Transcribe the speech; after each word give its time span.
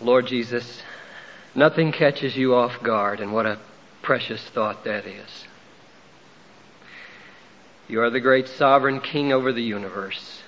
Lord 0.00 0.26
Jesus, 0.26 0.82
nothing 1.54 1.92
catches 1.92 2.36
you 2.36 2.54
off 2.54 2.82
guard, 2.82 3.20
and 3.20 3.32
what 3.34 3.44
a 3.44 3.58
precious 4.00 4.42
thought 4.42 4.84
that 4.84 5.06
is. 5.06 5.44
You 7.86 8.00
are 8.00 8.10
the 8.10 8.20
great 8.20 8.48
sovereign 8.48 9.00
king 9.00 9.32
over 9.32 9.52
the 9.52 9.62
universe, 9.62 10.42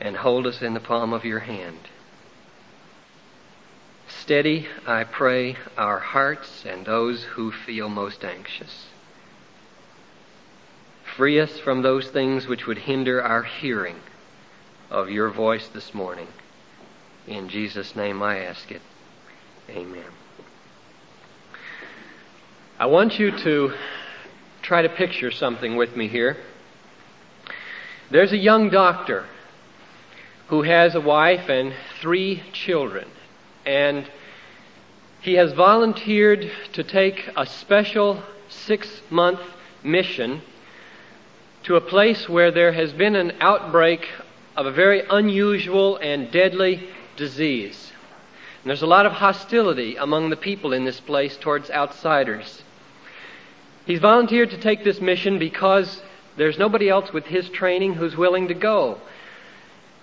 and 0.00 0.16
hold 0.16 0.46
us 0.46 0.62
in 0.62 0.74
the 0.74 0.80
palm 0.80 1.12
of 1.12 1.24
your 1.24 1.40
hand. 1.40 1.88
Steady, 4.06 4.68
I 4.86 5.02
pray, 5.04 5.56
our 5.76 5.98
hearts 5.98 6.64
and 6.64 6.86
those 6.86 7.24
who 7.24 7.50
feel 7.50 7.88
most 7.88 8.24
anxious. 8.24 8.86
Free 11.16 11.40
us 11.40 11.58
from 11.58 11.82
those 11.82 12.08
things 12.08 12.46
which 12.46 12.66
would 12.66 12.78
hinder 12.78 13.22
our 13.22 13.42
hearing 13.42 13.96
of 14.90 15.10
your 15.10 15.30
voice 15.30 15.66
this 15.68 15.94
morning. 15.94 16.28
In 17.26 17.48
Jesus' 17.48 17.96
name 17.96 18.22
I 18.22 18.38
ask 18.38 18.70
it. 18.70 18.82
Amen. 19.68 20.04
I 22.78 22.86
want 22.86 23.18
you 23.18 23.36
to 23.36 23.74
try 24.62 24.82
to 24.82 24.88
picture 24.88 25.32
something 25.32 25.74
with 25.74 25.96
me 25.96 26.06
here. 26.06 26.36
There's 28.12 28.32
a 28.32 28.36
young 28.36 28.70
doctor 28.70 29.26
who 30.48 30.62
has 30.62 30.94
a 30.94 31.00
wife 31.00 31.48
and 31.48 31.74
three 32.00 32.44
children, 32.52 33.08
and 33.64 34.08
he 35.20 35.34
has 35.34 35.52
volunteered 35.52 36.48
to 36.74 36.84
take 36.84 37.28
a 37.36 37.44
special 37.44 38.22
six 38.48 39.02
month 39.10 39.40
mission 39.82 40.42
to 41.64 41.74
a 41.74 41.80
place 41.80 42.28
where 42.28 42.52
there 42.52 42.72
has 42.72 42.92
been 42.92 43.16
an 43.16 43.32
outbreak 43.40 44.06
of 44.56 44.66
a 44.66 44.70
very 44.70 45.02
unusual 45.10 45.96
and 45.96 46.30
deadly 46.30 46.88
disease. 47.16 47.92
And 48.62 48.70
there's 48.70 48.82
a 48.82 48.86
lot 48.86 49.06
of 49.06 49.12
hostility 49.12 49.96
among 49.96 50.30
the 50.30 50.36
people 50.36 50.72
in 50.72 50.84
this 50.84 51.00
place 51.00 51.36
towards 51.36 51.70
outsiders. 51.70 52.62
He's 53.86 54.00
volunteered 54.00 54.50
to 54.50 54.58
take 54.58 54.82
this 54.82 55.00
mission 55.00 55.38
because 55.38 56.02
there's 56.36 56.58
nobody 56.58 56.88
else 56.88 57.12
with 57.12 57.26
his 57.26 57.48
training 57.48 57.94
who's 57.94 58.16
willing 58.16 58.48
to 58.48 58.54
go. 58.54 58.98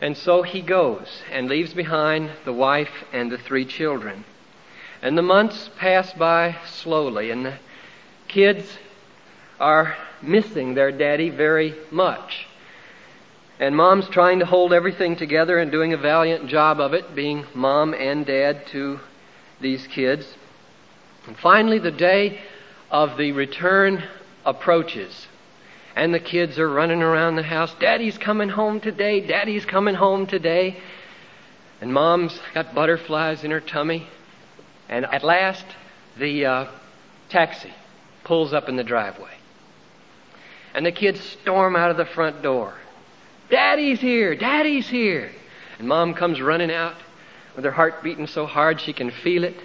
And 0.01 0.17
so 0.17 0.41
he 0.41 0.61
goes 0.61 1.21
and 1.31 1.47
leaves 1.47 1.73
behind 1.73 2.31
the 2.45 2.53
wife 2.53 3.05
and 3.11 3.31
the 3.31 3.37
three 3.37 3.65
children. 3.65 4.25
And 5.01 5.17
the 5.17 5.21
months 5.21 5.69
pass 5.77 6.13
by 6.13 6.55
slowly, 6.65 7.29
and 7.29 7.45
the 7.45 7.57
kids 8.27 8.77
are 9.59 9.95
missing 10.21 10.73
their 10.73 10.91
daddy 10.91 11.29
very 11.29 11.75
much. 11.91 12.47
And 13.63 13.77
mom's 13.77 14.09
trying 14.09 14.39
to 14.39 14.45
hold 14.45 14.73
everything 14.73 15.15
together 15.15 15.57
and 15.57 15.71
doing 15.71 15.93
a 15.93 15.97
valiant 15.97 16.47
job 16.47 16.81
of 16.81 16.93
it, 16.93 17.15
being 17.15 17.45
mom 17.53 17.93
and 17.93 18.25
dad 18.25 18.67
to 18.73 18.99
these 19.61 19.87
kids. 19.87 20.27
And 21.27 21.37
finally, 21.37 21.79
the 21.79 21.89
day 21.89 22.41
of 22.91 23.15
the 23.17 23.31
return 23.31 24.03
approaches. 24.45 25.27
And 25.95 26.13
the 26.13 26.19
kids 26.19 26.59
are 26.59 26.69
running 26.69 27.01
around 27.01 27.37
the 27.37 27.43
house. 27.43 27.73
Daddy's 27.79 28.17
coming 28.17 28.49
home 28.49 28.81
today. 28.81 29.25
Daddy's 29.25 29.63
coming 29.63 29.95
home 29.95 30.27
today. 30.27 30.75
And 31.79 31.93
mom's 31.93 32.37
got 32.53 32.75
butterflies 32.75 33.45
in 33.45 33.51
her 33.51 33.61
tummy. 33.61 34.09
And 34.89 35.05
at 35.05 35.23
last, 35.23 35.65
the 36.17 36.45
uh, 36.45 36.71
taxi 37.29 37.71
pulls 38.25 38.51
up 38.51 38.67
in 38.67 38.75
the 38.75 38.83
driveway. 38.83 39.37
And 40.73 40.85
the 40.85 40.91
kids 40.91 41.21
storm 41.21 41.77
out 41.77 41.91
of 41.91 41.95
the 41.95 42.05
front 42.05 42.41
door. 42.41 42.73
Daddy's 43.49 43.99
here! 43.99 44.35
Daddy's 44.35 44.87
here! 44.87 45.31
And 45.79 45.87
mom 45.87 46.13
comes 46.13 46.41
running 46.41 46.71
out 46.71 46.95
with 47.55 47.65
her 47.65 47.71
heart 47.71 48.03
beating 48.03 48.27
so 48.27 48.45
hard 48.45 48.81
she 48.81 48.93
can 48.93 49.11
feel 49.11 49.43
it. 49.43 49.57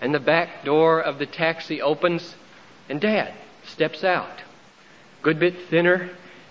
And 0.00 0.14
the 0.14 0.20
back 0.20 0.64
door 0.64 1.00
of 1.00 1.18
the 1.18 1.26
taxi 1.26 1.80
opens, 1.80 2.34
and 2.88 3.00
Dad 3.00 3.32
steps 3.64 4.04
out. 4.04 4.42
Good 5.22 5.38
bit 5.38 5.68
thinner 5.68 6.10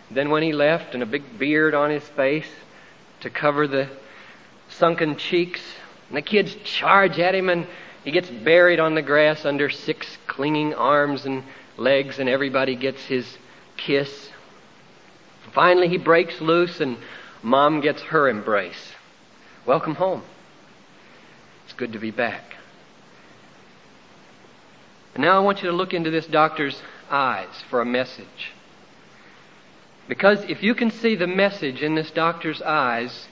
than 0.09 0.30
when 0.30 0.44
he 0.44 0.53
left, 0.53 0.94
and 0.94 1.03
a 1.03 1.06
big 1.06 1.38
beard 1.38 1.74
on 1.74 1.90
his 1.90 2.08
face 2.09 2.50
to 3.22 3.30
cover 3.30 3.68
the 3.68 3.90
sunken 4.70 5.16
cheeks. 5.18 5.62
And 6.09 6.18
the 6.18 6.22
kids 6.22 6.56
charge 6.64 7.20
at 7.20 7.36
him, 7.36 7.50
and 7.50 7.68
he 8.03 8.12
gets 8.12 8.30
buried 8.30 8.80
on 8.80 8.96
the 8.96 9.02
grass 9.02 9.46
under 9.46 9.70
six 9.70 10.18
clinging 10.28 10.74
arms 10.74 11.26
and 11.26 11.44
legs, 11.78 12.20
and 12.20 12.28
everybody 12.28 12.76
gets 12.76 13.06
his 13.06 13.38
kiss. 13.78 14.30
Finally, 15.53 15.88
he 15.88 15.97
breaks 15.97 16.41
loose 16.41 16.80
and 16.80 16.97
mom 17.41 17.81
gets 17.81 18.02
her 18.03 18.28
embrace. 18.28 18.94
Welcome 19.66 19.96
home. 19.96 20.24
It's 21.66 21.74
good 21.74 21.94
to 21.94 22.00
be 22.00 22.12
back. 22.12 22.56
And 25.14 25.24
now 25.24 25.38
I 25.38 25.40
want 25.40 25.62
you 25.62 25.69
to 25.69 25.75
look 25.75 25.94
into 25.94 26.09
this 26.09 26.25
doctor's 26.25 26.81
eyes 27.09 27.64
for 27.69 27.81
a 27.81 27.86
message. 27.86 28.52
Because 30.08 30.44
if 30.46 30.64
you 30.64 30.75
can 30.75 30.91
see 30.91 31.16
the 31.16 31.28
message 31.28 31.81
in 31.81 31.96
this 31.96 32.12
doctor's 32.12 32.62
eyes, 32.62 33.28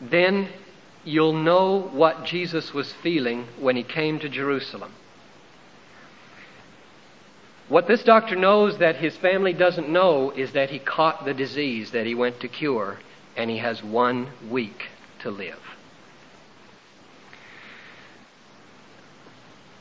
then 0.00 0.48
you'll 1.04 1.32
know 1.32 1.80
what 1.80 2.24
Jesus 2.24 2.74
was 2.74 2.92
feeling 2.92 3.46
when 3.58 3.76
he 3.76 3.82
came 3.82 4.18
to 4.20 4.28
Jerusalem. 4.28 4.92
What 7.70 7.86
this 7.86 8.02
doctor 8.02 8.34
knows 8.34 8.78
that 8.78 8.96
his 8.96 9.16
family 9.16 9.52
doesn't 9.52 9.88
know 9.88 10.32
is 10.32 10.50
that 10.52 10.70
he 10.70 10.80
caught 10.80 11.24
the 11.24 11.32
disease 11.32 11.92
that 11.92 12.04
he 12.04 12.16
went 12.16 12.40
to 12.40 12.48
cure, 12.48 12.98
and 13.36 13.48
he 13.48 13.58
has 13.58 13.80
one 13.80 14.26
week 14.50 14.88
to 15.20 15.30
live. 15.30 15.60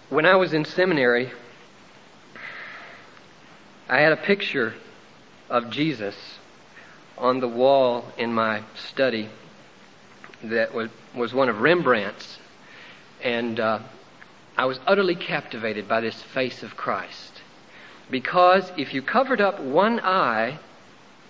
When 0.10 0.28
I 0.28 0.36
was 0.36 0.54
in 0.54 0.66
seminary, 0.66 1.32
I 3.90 4.02
had 4.02 4.12
a 4.12 4.18
picture 4.18 4.76
of 5.50 5.72
Jesus 5.72 6.16
on 7.18 7.40
the 7.40 7.48
wall 7.48 8.06
in 8.20 8.32
my 8.36 8.62
study 8.76 9.30
that 10.44 10.76
was, 10.76 11.34
one 11.34 11.50
of 11.50 11.60
Rembrandt's. 11.60 12.38
And 13.24 13.60
uh, 13.60 13.80
I 14.56 14.66
was 14.66 14.80
utterly 14.86 15.16
captivated 15.16 15.88
by 15.88 16.02
this 16.02 16.22
face 16.22 16.62
of 16.62 16.78
Christ 16.78 17.28
because 18.09 18.72
if 18.78 18.94
you 18.94 19.02
covered 19.02 19.42
up 19.42 19.59
one 19.59 20.00
eye, 20.00 20.59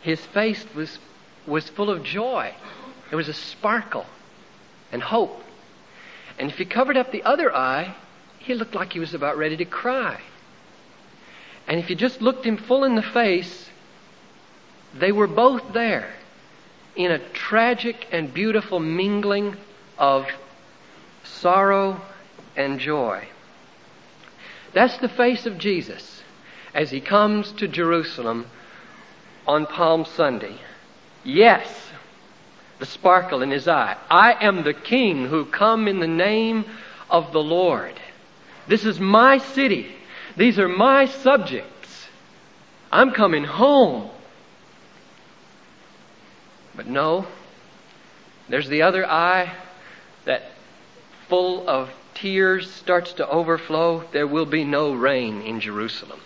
his 0.01 0.25
face 0.27 0.65
was, 0.73 0.97
was 1.45 1.69
full 1.69 1.89
of 1.89 2.03
joy. 2.03 2.53
There 3.09 3.17
was 3.17 3.27
a 3.27 3.33
sparkle 3.33 4.05
and 4.91 5.01
hope. 5.01 5.43
And 6.37 6.49
if 6.49 6.59
you 6.59 6.65
covered 6.65 6.95
up 6.95 7.11
the 7.11 7.23
other 7.23 7.53
eye, 7.53 7.95
he 8.39 8.53
looked 8.53 8.75
like 8.75 8.93
he 8.93 8.99
was 8.99 9.13
about 9.13 9.37
ready 9.37 9.57
to 9.57 9.65
cry. 9.65 10.21
And 11.67 11.79
if 11.79 11.89
you 11.89 11.95
just 11.95 12.21
looked 12.21 12.45
him 12.45 12.57
full 12.57 12.83
in 12.83 12.95
the 12.95 13.01
face, 13.01 13.69
they 14.93 15.11
were 15.11 15.27
both 15.27 15.73
there 15.73 16.13
in 16.95 17.11
a 17.11 17.19
tragic 17.29 18.07
and 18.11 18.33
beautiful 18.33 18.79
mingling 18.79 19.55
of 19.97 20.27
sorrow 21.23 22.01
and 22.55 22.79
joy. 22.79 23.27
That's 24.73 24.97
the 24.97 25.09
face 25.09 25.45
of 25.45 25.57
Jesus 25.57 26.19
as 26.73 26.91
he 26.91 27.01
comes 27.01 27.51
to 27.53 27.67
Jerusalem 27.67 28.47
on 29.47 29.65
Palm 29.65 30.05
Sunday. 30.05 30.55
Yes, 31.23 31.89
the 32.79 32.85
sparkle 32.85 33.41
in 33.41 33.51
his 33.51 33.67
eye. 33.67 33.97
I 34.09 34.33
am 34.45 34.63
the 34.63 34.73
king 34.73 35.25
who 35.27 35.45
come 35.45 35.87
in 35.87 35.99
the 35.99 36.07
name 36.07 36.65
of 37.09 37.31
the 37.31 37.43
Lord. 37.43 37.99
This 38.67 38.85
is 38.85 38.99
my 38.99 39.39
city. 39.39 39.87
These 40.37 40.59
are 40.59 40.69
my 40.69 41.05
subjects. 41.05 42.07
I'm 42.91 43.11
coming 43.11 43.43
home. 43.43 44.09
But 46.75 46.87
no, 46.87 47.27
there's 48.47 48.69
the 48.69 48.83
other 48.83 49.05
eye 49.05 49.53
that 50.25 50.51
full 51.27 51.67
of 51.67 51.89
tears 52.13 52.71
starts 52.71 53.13
to 53.13 53.27
overflow. 53.27 54.05
There 54.11 54.27
will 54.27 54.45
be 54.45 54.63
no 54.63 54.93
reign 54.93 55.41
in 55.41 55.59
Jerusalem. 55.59 56.21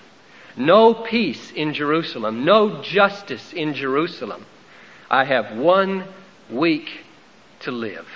No 0.55 0.93
peace 0.93 1.51
in 1.51 1.73
Jerusalem. 1.73 2.45
No 2.45 2.81
justice 2.81 3.53
in 3.53 3.73
Jerusalem. 3.73 4.45
I 5.09 5.25
have 5.25 5.57
one 5.57 6.05
week 6.49 6.89
to 7.61 7.71
live. 7.71 8.07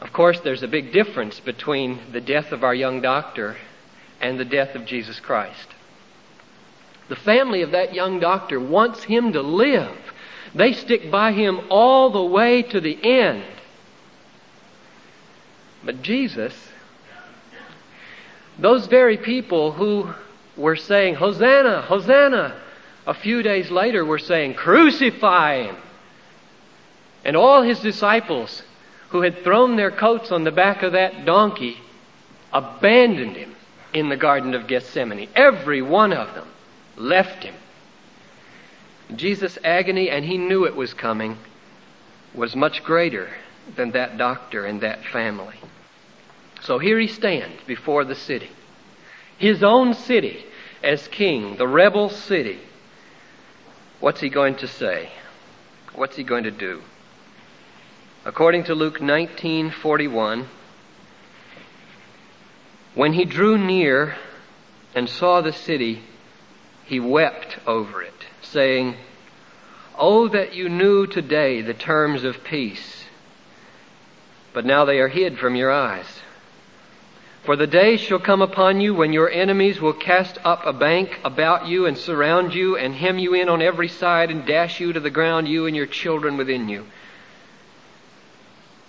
Of 0.00 0.12
course, 0.12 0.40
there's 0.40 0.62
a 0.62 0.68
big 0.68 0.92
difference 0.92 1.40
between 1.40 1.98
the 2.12 2.20
death 2.20 2.52
of 2.52 2.62
our 2.62 2.74
young 2.74 3.00
doctor 3.00 3.56
and 4.20 4.38
the 4.38 4.44
death 4.44 4.74
of 4.74 4.84
Jesus 4.86 5.20
Christ. 5.20 5.68
The 7.08 7.16
family 7.16 7.62
of 7.62 7.72
that 7.72 7.94
young 7.94 8.20
doctor 8.20 8.58
wants 8.58 9.04
him 9.04 9.32
to 9.32 9.42
live. 9.42 9.96
They 10.54 10.72
stick 10.72 11.10
by 11.10 11.32
him 11.32 11.60
all 11.68 12.10
the 12.10 12.22
way 12.22 12.62
to 12.62 12.80
the 12.80 12.98
end. 13.02 13.44
But 15.84 16.02
Jesus 16.02 16.54
those 18.58 18.86
very 18.86 19.16
people 19.16 19.72
who 19.72 20.12
were 20.56 20.76
saying, 20.76 21.16
Hosanna, 21.16 21.82
Hosanna, 21.82 22.60
a 23.06 23.14
few 23.14 23.42
days 23.42 23.70
later 23.70 24.04
were 24.04 24.18
saying, 24.18 24.54
Crucify 24.54 25.64
him. 25.64 25.76
And 27.24 27.36
all 27.36 27.62
his 27.62 27.80
disciples 27.80 28.62
who 29.10 29.22
had 29.22 29.42
thrown 29.42 29.76
their 29.76 29.90
coats 29.90 30.30
on 30.30 30.44
the 30.44 30.52
back 30.52 30.82
of 30.82 30.92
that 30.92 31.24
donkey 31.24 31.78
abandoned 32.52 33.36
him 33.36 33.54
in 33.92 34.08
the 34.08 34.16
Garden 34.16 34.54
of 34.54 34.66
Gethsemane. 34.66 35.28
Every 35.34 35.82
one 35.82 36.12
of 36.12 36.34
them 36.34 36.48
left 36.96 37.44
him. 37.44 37.54
Jesus' 39.14 39.58
agony, 39.62 40.10
and 40.10 40.24
he 40.24 40.38
knew 40.38 40.64
it 40.64 40.76
was 40.76 40.94
coming, 40.94 41.38
was 42.34 42.56
much 42.56 42.82
greater 42.84 43.30
than 43.76 43.92
that 43.92 44.18
doctor 44.18 44.64
and 44.64 44.80
that 44.80 45.04
family. 45.06 45.56
So 46.64 46.78
here 46.78 46.98
he 46.98 47.08
stands 47.08 47.62
before 47.66 48.04
the 48.04 48.14
city, 48.14 48.48
his 49.36 49.62
own 49.62 49.92
city 49.92 50.46
as 50.82 51.06
king, 51.08 51.56
the 51.56 51.68
rebel 51.68 52.08
city. 52.08 52.58
What's 54.00 54.22
he 54.22 54.30
going 54.30 54.56
to 54.56 54.66
say? 54.66 55.10
What's 55.94 56.16
he 56.16 56.24
going 56.24 56.44
to 56.44 56.50
do? 56.50 56.82
According 58.24 58.64
to 58.64 58.74
Luke 58.74 58.98
19:41, 58.98 60.46
when 62.94 63.12
he 63.12 63.26
drew 63.26 63.58
near 63.58 64.16
and 64.94 65.06
saw 65.06 65.42
the 65.42 65.52
city, 65.52 66.02
he 66.86 66.98
wept 66.98 67.58
over 67.66 68.00
it, 68.02 68.26
saying, 68.40 68.96
Oh, 69.98 70.28
that 70.28 70.54
you 70.54 70.70
knew 70.70 71.06
today 71.06 71.60
the 71.60 71.74
terms 71.74 72.24
of 72.24 72.42
peace, 72.42 73.04
but 74.54 74.64
now 74.64 74.86
they 74.86 74.98
are 74.98 75.08
hid 75.08 75.38
from 75.38 75.56
your 75.56 75.70
eyes. 75.70 76.22
For 77.44 77.56
the 77.56 77.66
day 77.66 77.98
shall 77.98 78.20
come 78.20 78.40
upon 78.40 78.80
you 78.80 78.94
when 78.94 79.12
your 79.12 79.28
enemies 79.28 79.78
will 79.78 79.92
cast 79.92 80.38
up 80.44 80.64
a 80.64 80.72
bank 80.72 81.20
about 81.24 81.66
you 81.66 81.84
and 81.84 81.98
surround 81.98 82.54
you 82.54 82.78
and 82.78 82.94
hem 82.94 83.18
you 83.18 83.34
in 83.34 83.50
on 83.50 83.60
every 83.60 83.88
side 83.88 84.30
and 84.30 84.46
dash 84.46 84.80
you 84.80 84.94
to 84.94 85.00
the 85.00 85.10
ground, 85.10 85.46
you 85.46 85.66
and 85.66 85.76
your 85.76 85.86
children 85.86 86.38
within 86.38 86.70
you. 86.70 86.86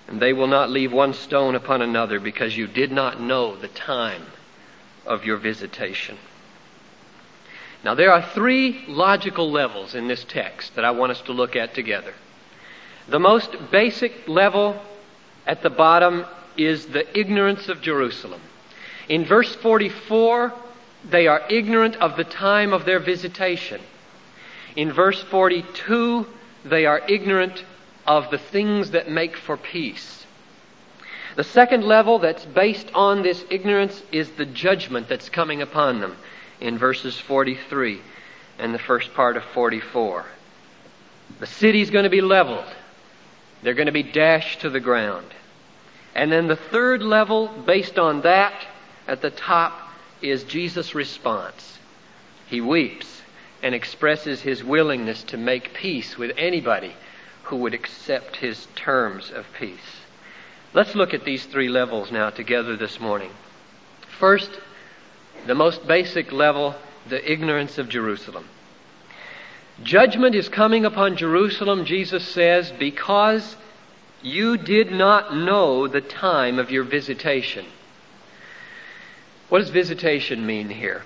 And 0.08 0.22
they 0.22 0.32
will 0.32 0.48
not 0.48 0.70
leave 0.70 0.94
one 0.94 1.14
stone 1.14 1.56
upon 1.56 1.82
another 1.82 2.18
because 2.18 2.56
you 2.56 2.66
did 2.66 2.94
not 2.94 3.20
know 3.20 3.58
the 3.58 3.68
time 3.68 4.24
of 5.06 5.26
your 5.26 5.38
visitation. 5.38 6.18
Now, 7.84 7.94
there 7.94 8.14
are 8.14 8.22
three 8.22 8.86
logical 8.88 9.52
levels 9.52 9.96
in 9.96 10.08
this 10.08 10.24
text 10.24 10.76
that 10.76 10.86
I 10.86 10.92
want 10.92 11.12
us 11.12 11.22
to 11.24 11.34
look 11.34 11.58
at 11.58 11.74
together. 11.74 12.14
The 13.10 13.20
most 13.20 13.54
basic 13.70 14.30
level 14.30 14.82
at 15.46 15.62
the 15.62 15.70
bottom 15.70 16.26
is 16.58 16.88
the 16.88 17.18
ignorance 17.18 17.70
of 17.70 17.82
Jerusalem. 17.82 18.42
In 19.08 19.26
verse 19.26 19.54
44, 19.56 20.54
they 21.10 21.28
are 21.28 21.44
ignorant 21.50 21.96
of 21.98 22.18
the 22.18 22.24
time 22.24 22.74
of 22.74 22.86
their 22.86 23.00
visitation. 23.00 23.82
In 24.76 24.92
verse 24.92 25.22
42, 25.24 26.26
they 26.66 26.86
are 26.86 27.02
ignorant 27.08 27.64
of 28.08 28.30
the 28.32 28.38
things 28.38 28.92
that 28.92 29.10
make 29.10 29.38
for 29.38 29.58
peace. 29.58 30.26
The 31.36 31.44
second 31.44 31.84
level 31.84 32.20
that's 32.20 32.46
based 32.46 32.88
on 32.94 33.22
this 33.22 33.44
ignorance 33.50 34.02
is 34.12 34.32
the 34.32 34.46
judgment 34.46 35.08
that's 35.10 35.30
coming 35.30 35.62
upon 35.62 36.00
them 36.00 36.16
in 36.62 36.78
verses 36.78 37.20
43 37.20 38.02
and 38.58 38.74
the 38.74 38.80
first 38.80 39.14
part 39.14 39.36
of 39.36 39.44
44. 39.44 40.26
The 41.40 41.48
city's 41.48 41.90
going 41.90 42.04
to 42.04 42.10
be 42.10 42.22
leveled. 42.22 42.66
They're 43.62 43.74
going 43.74 43.88
to 43.88 43.92
be 43.92 44.04
dashed 44.04 44.62
to 44.62 44.70
the 44.70 44.80
ground. 44.80 45.28
And 46.16 46.32
then 46.32 46.48
the 46.48 46.56
third 46.56 47.04
level, 47.04 47.50
based 47.66 48.00
on 48.00 48.22
that, 48.22 48.66
at 49.08 49.22
the 49.22 49.30
top, 49.30 49.78
is 50.22 50.46
Jesus' 50.46 50.96
response. 50.96 51.78
He 52.48 52.62
weeps 52.62 53.22
and 53.62 53.76
expresses 53.76 54.42
his 54.42 54.64
willingness 54.64 55.24
to 55.24 55.38
make 55.38 55.74
peace 55.74 56.18
with 56.18 56.32
anybody 56.38 56.94
who 57.44 57.58
would 57.58 57.74
accept 57.74 58.38
his 58.38 58.68
terms 58.76 59.32
of 59.32 59.46
peace. 59.60 60.04
Let's 60.74 60.96
look 60.96 61.14
at 61.14 61.26
these 61.26 61.46
three 61.46 61.70
levels 61.70 62.12
now 62.12 62.30
together 62.30 62.76
this 62.76 63.00
morning. 63.00 63.32
First, 64.20 64.52
the 65.48 65.56
most 65.56 65.86
basic 65.86 66.32
level, 66.32 66.76
the 67.10 67.32
ignorance 67.32 67.78
of 67.78 67.90
Jerusalem. 67.90 68.46
Judgment 69.84 70.36
is 70.36 70.48
coming 70.48 70.86
upon 70.86 71.18
Jerusalem, 71.18 71.86
Jesus 71.86 72.26
says, 72.28 72.72
because 72.72 73.58
you 74.26 74.58
did 74.58 74.92
not 74.92 75.36
know 75.36 75.88
the 75.88 76.02
time 76.02 76.58
of 76.58 76.72
your 76.72 76.84
visitation. 76.84 77.64
What 79.50 79.60
does 79.60 79.70
visitation 79.70 80.46
mean 80.46 80.70
here? 80.70 81.04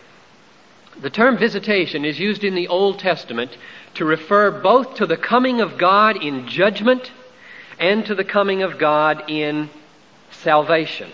The 1.01 1.10
term 1.10 1.38
visitation 1.38 2.06
is 2.06 2.18
used 2.18 2.45
in 2.45 2.56
the 2.56 2.69
Old 2.69 3.00
Testament 3.00 3.57
to 3.95 4.06
refer 4.06 4.51
both 4.51 4.95
to 4.95 5.06
the 5.06 5.18
coming 5.18 5.60
of 5.60 5.77
God 5.77 6.24
in 6.24 6.48
judgment 6.48 7.12
and 7.77 8.06
to 8.06 8.16
the 8.16 8.24
coming 8.24 8.63
of 8.63 8.77
God 8.77 9.30
in 9.30 9.69
salvation. 10.31 11.12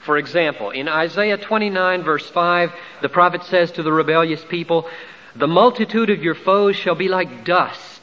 For 0.00 0.16
example, 0.16 0.70
in 0.70 0.88
Isaiah 0.88 1.36
29 1.36 2.02
verse 2.04 2.28
5, 2.30 2.72
the 3.02 3.08
prophet 3.10 3.44
says 3.44 3.70
to 3.72 3.82
the 3.82 3.92
rebellious 3.92 4.44
people, 4.46 4.88
The 5.36 5.46
multitude 5.46 6.08
of 6.08 6.22
your 6.22 6.34
foes 6.34 6.74
shall 6.74 6.94
be 6.94 7.08
like 7.08 7.44
dust, 7.44 7.97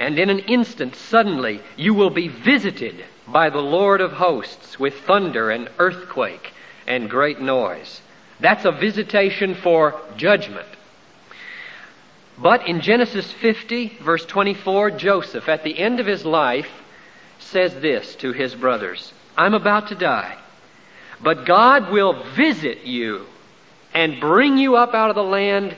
and 0.00 0.18
in 0.18 0.30
an 0.30 0.38
instant, 0.40 0.96
suddenly, 0.96 1.60
you 1.76 1.92
will 1.92 2.08
be 2.08 2.26
visited 2.26 3.04
by 3.28 3.50
the 3.50 3.60
Lord 3.60 4.00
of 4.00 4.12
hosts 4.12 4.80
with 4.80 4.98
thunder 5.00 5.50
and 5.50 5.68
earthquake 5.78 6.54
and 6.86 7.10
great 7.10 7.38
noise. 7.38 8.00
That's 8.40 8.64
a 8.64 8.72
visitation 8.72 9.54
for 9.54 10.00
judgment. 10.16 10.66
But 12.38 12.66
in 12.66 12.80
Genesis 12.80 13.30
50, 13.30 13.98
verse 14.00 14.24
24, 14.24 14.92
Joseph, 14.92 15.50
at 15.50 15.64
the 15.64 15.78
end 15.78 16.00
of 16.00 16.06
his 16.06 16.24
life, 16.24 16.70
says 17.38 17.74
this 17.74 18.16
to 18.16 18.32
his 18.32 18.54
brothers 18.54 19.12
I'm 19.36 19.52
about 19.52 19.88
to 19.88 19.94
die, 19.94 20.38
but 21.22 21.44
God 21.44 21.92
will 21.92 22.24
visit 22.34 22.86
you 22.86 23.26
and 23.92 24.18
bring 24.18 24.56
you 24.56 24.76
up 24.76 24.94
out 24.94 25.10
of 25.10 25.16
the 25.16 25.22
land 25.22 25.76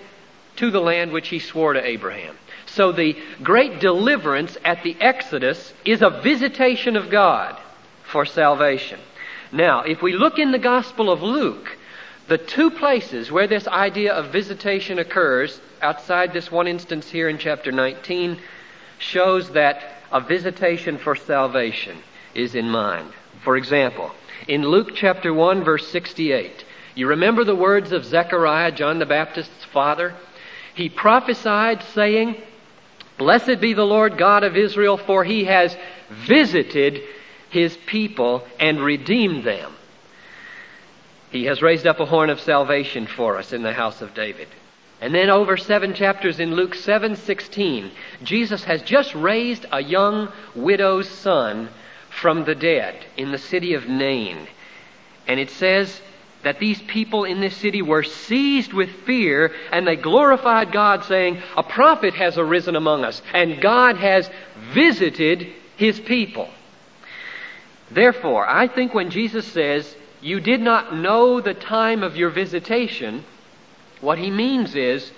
to 0.57 0.71
the 0.71 0.81
land 0.81 1.11
which 1.11 1.27
he 1.27 1.41
swore 1.41 1.73
to 1.73 1.85
Abraham. 1.85 2.37
So 2.75 2.91
the 2.91 3.17
great 3.43 3.81
deliverance 3.81 4.57
at 4.65 4.83
the 4.83 4.97
Exodus 4.99 5.75
is 5.85 6.01
a 6.01 6.09
visitation 6.09 6.97
of 6.97 7.11
God 7.11 7.61
for 8.05 8.25
salvation. 8.25 8.99
Now, 9.53 9.83
if 9.83 10.01
we 10.01 10.15
look 10.15 10.39
in 10.39 10.53
the 10.53 10.59
Gospel 10.59 11.11
of 11.11 11.23
Luke, 11.23 11.77
the 12.29 12.39
two 12.39 12.71
places 12.71 13.31
where 13.31 13.47
this 13.47 13.69
idea 13.69 14.15
of 14.15 14.33
visitation 14.33 14.99
occurs 14.99 15.61
outside 15.83 16.33
this 16.33 16.51
one 16.51 16.67
instance 16.67 17.11
here 17.11 17.29
in 17.29 17.37
chapter 17.37 17.71
19 17.71 18.39
shows 18.99 19.51
that 19.51 19.83
a 20.11 20.21
visitation 20.21 20.97
for 20.97 21.15
salvation 21.15 21.99
is 22.35 22.55
in 22.55 22.71
mind. 22.71 23.13
For 23.43 23.58
example, 23.58 24.13
in 24.49 24.63
Luke 24.63 24.94
chapter 24.94 25.35
1 25.35 25.63
verse 25.63 25.87
68, 25.89 26.65
you 26.94 27.06
remember 27.06 27.44
the 27.44 27.55
words 27.55 27.93
of 27.93 28.06
Zechariah, 28.06 28.73
John 28.73 28.99
the 28.99 29.05
Baptist's 29.05 29.65
father? 29.65 30.15
He 30.75 30.89
prophesied 30.89 31.82
saying, 31.82 32.37
Blessed 33.19 33.61
be 33.61 33.73
the 33.75 33.85
Lord 33.85 34.19
God 34.19 34.45
of 34.45 34.57
Israel, 34.57 34.97
for 34.97 35.25
he 35.25 35.45
has 35.45 35.77
visited 36.11 37.03
his 37.51 37.77
people 37.87 38.47
and 38.59 38.83
redeemed 38.83 39.45
them. 39.45 39.73
He 41.31 41.45
has 41.45 41.63
raised 41.63 41.87
up 41.87 42.01
a 42.01 42.07
horn 42.07 42.31
of 42.31 42.41
salvation 42.41 43.07
for 43.07 43.39
us 43.39 43.53
in 43.53 43.63
the 43.63 43.73
house 43.73 44.03
of 44.03 44.15
David. 44.15 44.49
And 45.01 45.15
then 45.15 45.31
over 45.31 45.57
seven 45.57 45.95
chapters 45.95 46.39
in 46.39 46.55
Luke 46.55 46.75
7:16, 46.75 47.91
Jesus 48.23 48.65
has 48.65 48.83
just 48.83 49.15
raised 49.15 49.67
a 49.73 49.83
young 49.83 50.31
widow's 50.55 51.09
son 51.09 51.69
from 52.09 52.45
the 52.45 52.55
dead 52.55 53.05
in 53.17 53.33
the 53.33 53.39
city 53.39 53.75
of 53.75 53.89
Nain. 53.89 54.47
And 55.27 55.41
it 55.41 55.51
says 55.51 56.01
that 56.43 56.58
these 56.58 56.81
people 56.82 57.25
in 57.25 57.41
this 57.41 57.56
city 57.56 57.82
were 57.82 58.03
seized 58.03 58.72
with 58.72 58.91
fear 59.05 59.53
and 59.70 59.87
they 59.87 59.96
glorified 59.96 60.72
God 60.72 61.05
saying, 61.05 61.43
"A 61.56 61.63
prophet 61.63 62.15
has 62.15 62.37
arisen 62.37 62.77
among 62.77 63.05
us 63.05 63.22
and 63.32 63.61
God 63.61 63.96
has 63.96 64.29
visited 64.72 65.49
his 65.77 66.01
people." 66.01 66.49
Therefore, 67.91 68.49
I 68.49 68.67
think 68.67 68.94
when 68.94 69.11
Jesus 69.11 69.46
says, 69.46 69.96
"You 70.20 70.41
did 70.41 70.61
not 70.61 70.94
know 70.94 71.41
the 71.41 71.55
time 71.55 72.03
of 72.03 72.17
your 72.17 72.31
visitation," 72.31 73.25
What 74.03 74.19
he 74.19 74.31
means 74.31 74.75
is, 74.75 75.13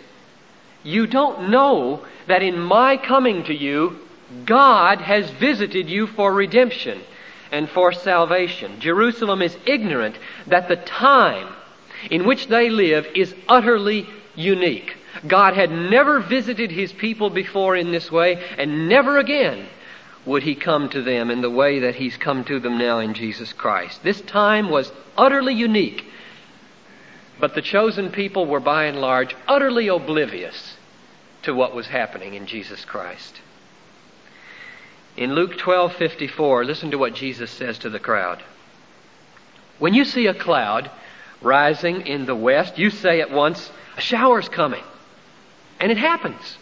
you 0.84 1.06
don't 1.06 1.48
know 1.48 2.02
that 2.26 2.42
in 2.42 2.58
my 2.58 2.98
coming 2.98 3.42
to 3.44 3.54
you, 3.54 3.98
God 4.44 5.00
has 5.00 5.30
visited 5.30 5.88
you 5.88 6.06
for 6.06 6.32
redemption 6.32 7.00
and 7.50 7.68
for 7.68 7.92
salvation. 7.92 8.80
Jerusalem 8.80 9.42
is 9.42 9.56
ignorant 9.66 10.16
that 10.46 10.68
the 10.68 10.76
time 10.76 11.52
in 12.10 12.26
which 12.26 12.48
they 12.48 12.70
live 12.70 13.06
is 13.14 13.34
utterly 13.48 14.06
unique. 14.34 14.96
God 15.26 15.54
had 15.54 15.70
never 15.70 16.20
visited 16.20 16.70
his 16.70 16.92
people 16.92 17.30
before 17.30 17.76
in 17.76 17.92
this 17.92 18.10
way, 18.10 18.42
and 18.58 18.88
never 18.88 19.18
again 19.18 19.66
would 20.26 20.42
he 20.42 20.54
come 20.54 20.88
to 20.88 21.02
them 21.02 21.30
in 21.30 21.40
the 21.40 21.50
way 21.50 21.80
that 21.80 21.94
he's 21.94 22.16
come 22.16 22.44
to 22.44 22.58
them 22.58 22.78
now 22.78 22.98
in 22.98 23.14
Jesus 23.14 23.52
Christ. 23.52 24.02
This 24.02 24.20
time 24.22 24.70
was 24.70 24.90
utterly 25.16 25.54
unique 25.54 26.04
but 27.40 27.54
the 27.54 27.62
chosen 27.62 28.10
people 28.10 28.46
were 28.46 28.60
by 28.60 28.84
and 28.84 29.00
large 29.00 29.34
utterly 29.48 29.88
oblivious 29.88 30.76
to 31.42 31.54
what 31.54 31.74
was 31.74 31.86
happening 31.86 32.34
in 32.34 32.46
Jesus 32.46 32.84
Christ. 32.84 33.40
In 35.16 35.34
Luke 35.34 35.56
12:54, 35.56 36.64
listen 36.64 36.90
to 36.90 36.98
what 36.98 37.14
Jesus 37.14 37.50
says 37.50 37.78
to 37.78 37.90
the 37.90 38.00
crowd. 38.00 38.42
When 39.78 39.94
you 39.94 40.04
see 40.04 40.26
a 40.26 40.34
cloud 40.34 40.90
rising 41.40 42.06
in 42.06 42.26
the 42.26 42.34
west, 42.34 42.78
you 42.78 42.90
say 42.90 43.20
at 43.20 43.30
once, 43.30 43.70
a 43.96 44.00
shower's 44.00 44.48
coming. 44.48 44.82
And 45.78 45.92
it 45.92 45.98
happens. 45.98 46.58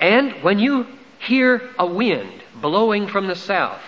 And 0.00 0.32
when 0.42 0.58
you 0.58 0.86
hear 1.18 1.70
a 1.78 1.86
wind 1.86 2.42
blowing 2.60 3.06
from 3.08 3.26
the 3.26 3.36
south, 3.36 3.82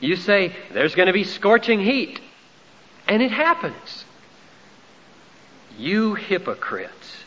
you 0.00 0.16
say, 0.16 0.54
there's 0.72 0.94
going 0.94 1.06
to 1.06 1.12
be 1.12 1.24
scorching 1.24 1.80
heat. 1.80 2.20
And 3.08 3.22
it 3.22 3.30
happens. 3.30 4.04
You 5.78 6.14
hypocrites. 6.14 7.24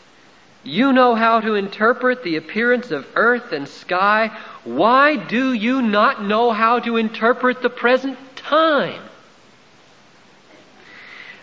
You 0.62 0.92
know 0.92 1.14
how 1.14 1.40
to 1.40 1.54
interpret 1.54 2.22
the 2.22 2.36
appearance 2.36 2.90
of 2.90 3.06
earth 3.14 3.52
and 3.52 3.66
sky. 3.66 4.36
Why 4.64 5.16
do 5.16 5.52
you 5.52 5.80
not 5.80 6.22
know 6.22 6.52
how 6.52 6.80
to 6.80 6.96
interpret 6.96 7.62
the 7.62 7.70
present 7.70 8.18
time? 8.36 9.02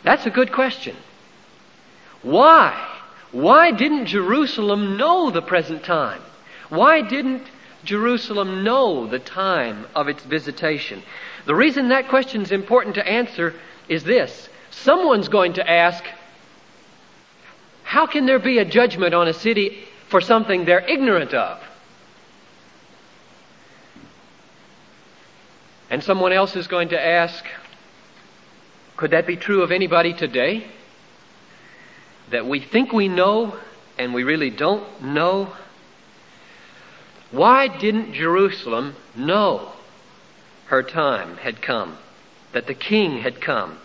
That's 0.04 0.26
a 0.26 0.30
good 0.30 0.52
question. 0.52 0.96
Why? 2.22 2.88
Why 3.32 3.72
didn't 3.72 4.06
Jerusalem 4.06 4.98
know 4.98 5.32
the 5.32 5.42
present 5.42 5.84
time? 5.84 6.22
Why 6.70 7.02
didn't 7.02 7.44
Jerusalem 7.84 8.64
know 8.64 9.08
the 9.08 9.20
time 9.20 9.86
of 9.96 10.08
its 10.08 10.24
visitation? 10.24 11.02
The 11.46 11.56
reason 11.56 11.90
that 11.90 12.10
question 12.10 12.42
is 12.42 12.52
important 12.52 12.96
to 12.96 13.08
answer 13.08 13.54
is 13.88 14.04
this. 14.04 14.50
Someone's 14.70 15.28
going 15.28 15.54
to 15.54 15.70
ask, 15.70 16.04
how 17.84 18.06
can 18.06 18.26
there 18.26 18.40
be 18.40 18.60
a 18.60 18.66
judgment 18.66 19.14
on 19.14 19.28
a 19.28 19.34
city 19.34 19.84
for 20.10 20.22
something 20.22 20.66
they're 20.66 20.88
ignorant 20.88 21.34
of? 21.34 21.62
And 25.90 26.04
someone 26.04 26.34
else 26.34 26.56
is 26.56 26.68
going 26.68 26.90
to 26.90 27.00
ask, 27.00 27.46
could 28.98 29.12
that 29.12 29.28
be 29.28 29.38
true 29.38 29.64
of 29.64 29.72
anybody 29.72 30.14
today? 30.14 30.68
That 32.32 32.46
we 32.46 32.60
think 32.60 32.92
we 32.92 33.08
know 33.08 33.58
and 33.98 34.14
we 34.14 34.24
really 34.24 34.50
don't 34.50 35.02
know? 35.02 35.54
Why 37.32 37.68
didn't 37.68 38.14
Jerusalem 38.14 38.96
know 39.16 39.72
her 40.66 40.84
time 40.84 41.38
had 41.38 41.62
come, 41.62 41.98
that 42.52 42.68
the 42.68 42.74
king 42.74 43.20
had 43.20 43.40
come? 43.40 43.78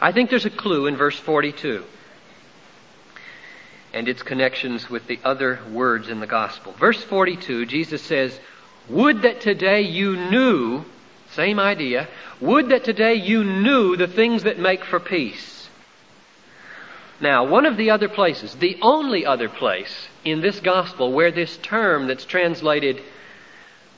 I 0.00 0.12
think 0.12 0.30
there's 0.30 0.46
a 0.46 0.50
clue 0.50 0.86
in 0.86 0.96
verse 0.96 1.18
42 1.18 1.84
and 3.92 4.08
its 4.08 4.22
connections 4.22 4.88
with 4.88 5.06
the 5.06 5.20
other 5.22 5.60
words 5.70 6.08
in 6.08 6.20
the 6.20 6.26
gospel. 6.26 6.72
Verse 6.72 7.02
42, 7.02 7.66
Jesus 7.66 8.02
says, 8.02 8.38
Would 8.88 9.22
that 9.22 9.40
today 9.40 9.82
you 9.82 10.16
knew, 10.16 10.84
same 11.34 11.58
idea, 11.58 12.08
would 12.40 12.68
that 12.68 12.84
today 12.84 13.14
you 13.14 13.44
knew 13.44 13.96
the 13.96 14.06
things 14.06 14.42
that 14.44 14.58
make 14.58 14.84
for 14.84 15.00
peace. 15.00 15.68
Now, 17.20 17.44
one 17.46 17.66
of 17.66 17.76
the 17.76 17.90
other 17.90 18.08
places, 18.08 18.54
the 18.54 18.78
only 18.82 19.24
other 19.24 19.48
place 19.48 20.08
in 20.24 20.40
this 20.40 20.60
gospel 20.60 21.12
where 21.12 21.30
this 21.30 21.56
term 21.58 22.06
that's 22.06 22.24
translated 22.24 23.00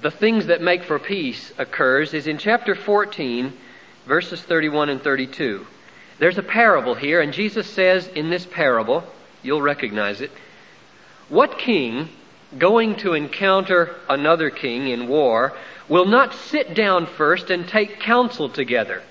the 0.02 0.10
things 0.10 0.46
that 0.46 0.60
make 0.60 0.84
for 0.84 0.98
peace 0.98 1.52
occurs 1.56 2.12
is 2.12 2.26
in 2.26 2.36
chapter 2.36 2.74
14, 2.74 3.52
verses 4.06 4.42
31 4.42 4.90
and 4.90 5.02
32. 5.02 5.66
There's 6.18 6.36
a 6.36 6.42
parable 6.42 6.94
here, 6.94 7.22
and 7.22 7.32
Jesus 7.32 7.66
says 7.66 8.06
in 8.08 8.28
this 8.28 8.44
parable, 8.44 9.04
You'll 9.42 9.62
recognize 9.62 10.20
it. 10.20 10.30
What 11.28 11.58
king, 11.58 12.08
going 12.58 12.96
to 12.96 13.14
encounter 13.14 13.94
another 14.08 14.50
king 14.50 14.88
in 14.88 15.08
war, 15.08 15.54
will 15.88 16.06
not 16.06 16.34
sit 16.34 16.74
down 16.74 17.06
first 17.06 17.50
and 17.50 17.68
take 17.68 18.00
counsel 18.00 18.48
together, 18.48 19.02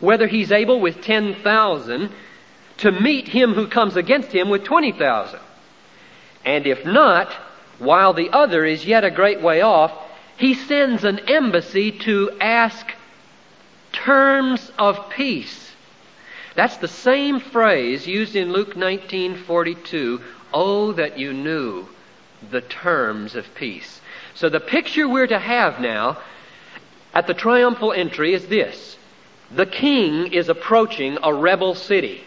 whether 0.00 0.26
he's 0.26 0.52
able 0.52 0.80
with 0.80 1.02
10,000 1.02 2.10
to 2.78 2.92
meet 2.92 3.28
him 3.28 3.54
who 3.54 3.66
comes 3.66 3.96
against 3.96 4.32
him 4.32 4.48
with 4.48 4.64
20,000? 4.64 5.38
And 6.44 6.66
if 6.66 6.84
not, 6.84 7.32
while 7.78 8.12
the 8.12 8.30
other 8.30 8.64
is 8.64 8.84
yet 8.84 9.04
a 9.04 9.10
great 9.10 9.40
way 9.40 9.60
off, 9.60 9.92
he 10.36 10.54
sends 10.54 11.04
an 11.04 11.20
embassy 11.28 11.92
to 11.92 12.32
ask 12.40 12.86
terms 13.92 14.72
of 14.78 15.10
peace 15.10 15.62
that's 16.54 16.76
the 16.76 16.88
same 16.88 17.40
phrase 17.40 18.06
used 18.06 18.36
in 18.36 18.52
Luke 18.52 18.76
19:42, 18.76 20.20
"Oh 20.52 20.92
that 20.92 21.18
you 21.18 21.32
knew 21.32 21.88
the 22.50 22.60
terms 22.60 23.34
of 23.34 23.54
peace." 23.54 24.01
So 24.34 24.48
the 24.48 24.60
picture 24.60 25.08
we're 25.08 25.26
to 25.26 25.38
have 25.38 25.80
now 25.80 26.18
at 27.14 27.26
the 27.26 27.34
triumphal 27.34 27.92
entry 27.92 28.34
is 28.34 28.46
this. 28.46 28.96
The 29.54 29.66
king 29.66 30.32
is 30.32 30.48
approaching 30.48 31.18
a 31.22 31.32
rebel 31.32 31.74
city. 31.74 32.24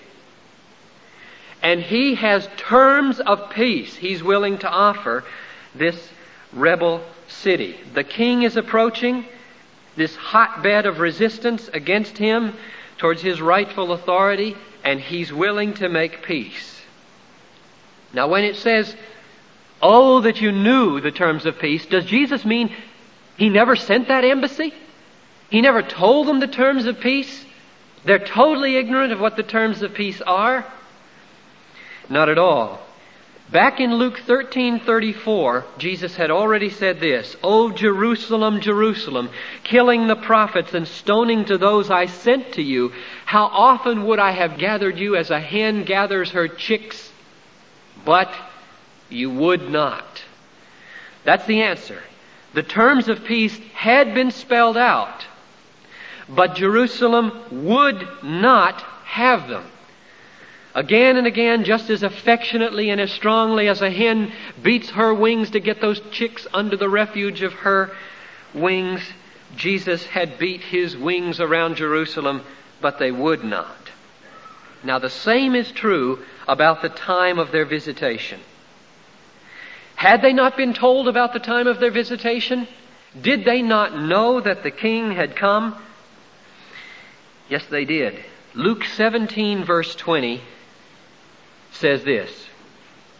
And 1.63 1.81
he 1.81 2.15
has 2.15 2.47
terms 2.57 3.19
of 3.19 3.49
peace 3.49 3.95
he's 3.95 4.21
willing 4.21 4.59
to 4.59 4.69
offer 4.69 5.23
this 5.73 6.09
rebel 6.53 7.01
city. 7.27 7.79
The 7.93 8.03
king 8.03 8.43
is 8.43 8.55
approaching 8.55 9.25
this 9.95 10.15
hotbed 10.15 10.85
of 10.85 10.99
resistance 10.99 11.69
against 11.73 12.17
him 12.17 12.53
towards 12.97 13.21
his 13.21 13.41
rightful 13.41 13.91
authority, 13.91 14.55
and 14.83 14.99
he's 14.99 15.33
willing 15.33 15.73
to 15.75 15.89
make 15.89 16.21
peace. 16.21 16.81
Now, 18.13 18.27
when 18.27 18.43
it 18.43 18.55
says, 18.55 18.95
Oh, 19.87 20.21
that 20.21 20.41
you 20.41 20.51
knew 20.51 20.99
the 20.99 21.11
terms 21.11 21.45
of 21.45 21.59
peace, 21.59 21.85
does 21.85 22.05
Jesus 22.05 22.43
mean 22.43 22.75
he 23.37 23.49
never 23.49 23.75
sent 23.75 24.07
that 24.07 24.25
embassy? 24.25 24.73
He 25.51 25.61
never 25.61 25.83
told 25.83 26.27
them 26.27 26.39
the 26.39 26.47
terms 26.47 26.87
of 26.87 26.99
peace? 26.99 27.45
They're 28.03 28.17
totally 28.17 28.77
ignorant 28.77 29.13
of 29.13 29.19
what 29.19 29.35
the 29.35 29.43
terms 29.43 29.83
of 29.83 29.93
peace 29.93 30.19
are? 30.21 30.65
Not 32.09 32.29
at 32.29 32.39
all. 32.39 32.79
Back 33.51 33.79
in 33.79 33.93
Luke 33.93 34.19
13:34, 34.25 35.65
Jesus 35.77 36.15
had 36.15 36.31
already 36.31 36.71
said 36.71 36.99
this, 36.99 37.37
"O 37.43 37.69
Jerusalem, 37.69 38.61
Jerusalem, 38.61 39.29
killing 39.63 40.07
the 40.07 40.15
prophets 40.15 40.73
and 40.73 40.87
stoning 40.87 41.45
to 41.45 41.59
those 41.59 41.91
I 41.91 42.07
sent 42.07 42.53
to 42.53 42.63
you, 42.63 42.91
how 43.25 43.45
often 43.53 44.05
would 44.05 44.17
I 44.17 44.31
have 44.31 44.57
gathered 44.57 44.97
you 44.97 45.15
as 45.15 45.29
a 45.29 45.39
hen 45.39 45.83
gathers 45.83 46.31
her 46.31 46.47
chicks, 46.47 47.13
but 48.03 48.33
you 49.09 49.29
would 49.29 49.69
not." 49.69 50.23
That's 51.23 51.45
the 51.45 51.61
answer. 51.61 52.03
The 52.53 52.63
terms 52.63 53.09
of 53.09 53.25
peace 53.25 53.59
had 53.73 54.13
been 54.13 54.31
spelled 54.31 54.77
out, 54.77 55.25
but 56.29 56.55
Jerusalem 56.55 57.31
would 57.51 58.07
not 58.23 58.81
have 59.05 59.47
them. 59.47 59.65
Again 60.73 61.15
and 61.15 61.25
again, 61.25 61.63
just 61.63 61.89
as 61.89 62.03
affectionately 62.03 62.89
and 62.89 62.99
as 62.99 63.11
strongly 63.11 63.67
as 63.67 63.81
a 63.81 63.89
hen 63.89 64.31
beats 64.61 64.89
her 64.91 65.13
wings 65.13 65.51
to 65.51 65.59
get 65.59 65.79
those 65.79 66.01
chicks 66.11 66.45
under 66.53 66.75
the 66.75 66.89
refuge 66.89 67.41
of 67.43 67.53
her 67.53 67.91
wings, 68.53 69.01
Jesus 69.55 70.05
had 70.05 70.37
beat 70.37 70.61
his 70.61 70.97
wings 70.97 71.39
around 71.39 71.77
Jerusalem, 71.77 72.41
but 72.81 72.99
they 72.99 73.11
would 73.11 73.43
not. 73.43 73.89
Now, 74.83 74.99
the 74.99 75.09
same 75.09 75.55
is 75.55 75.71
true 75.71 76.25
about 76.47 76.81
the 76.81 76.89
time 76.89 77.39
of 77.39 77.51
their 77.51 77.65
visitation. 77.65 78.39
Had 80.05 80.21
they 80.21 80.33
not 80.33 80.55
been 80.55 80.75
told 80.75 81.07
about 81.07 81.33
the 81.33 81.39
time 81.39 81.65
of 81.65 81.79
their 81.79 81.89
visitation? 81.89 82.67
Did 83.19 83.43
they 83.43 83.63
not 83.63 83.97
know 83.97 84.39
that 84.39 84.61
the 84.61 84.69
king 84.69 85.13
had 85.13 85.35
come? 85.35 85.75
Yes, 87.49 87.65
they 87.65 87.85
did. 87.85 88.23
Luke 88.53 88.83
17, 88.85 89.63
verse 89.63 89.95
20 89.95 90.41
says 91.71 92.03
this 92.03 92.29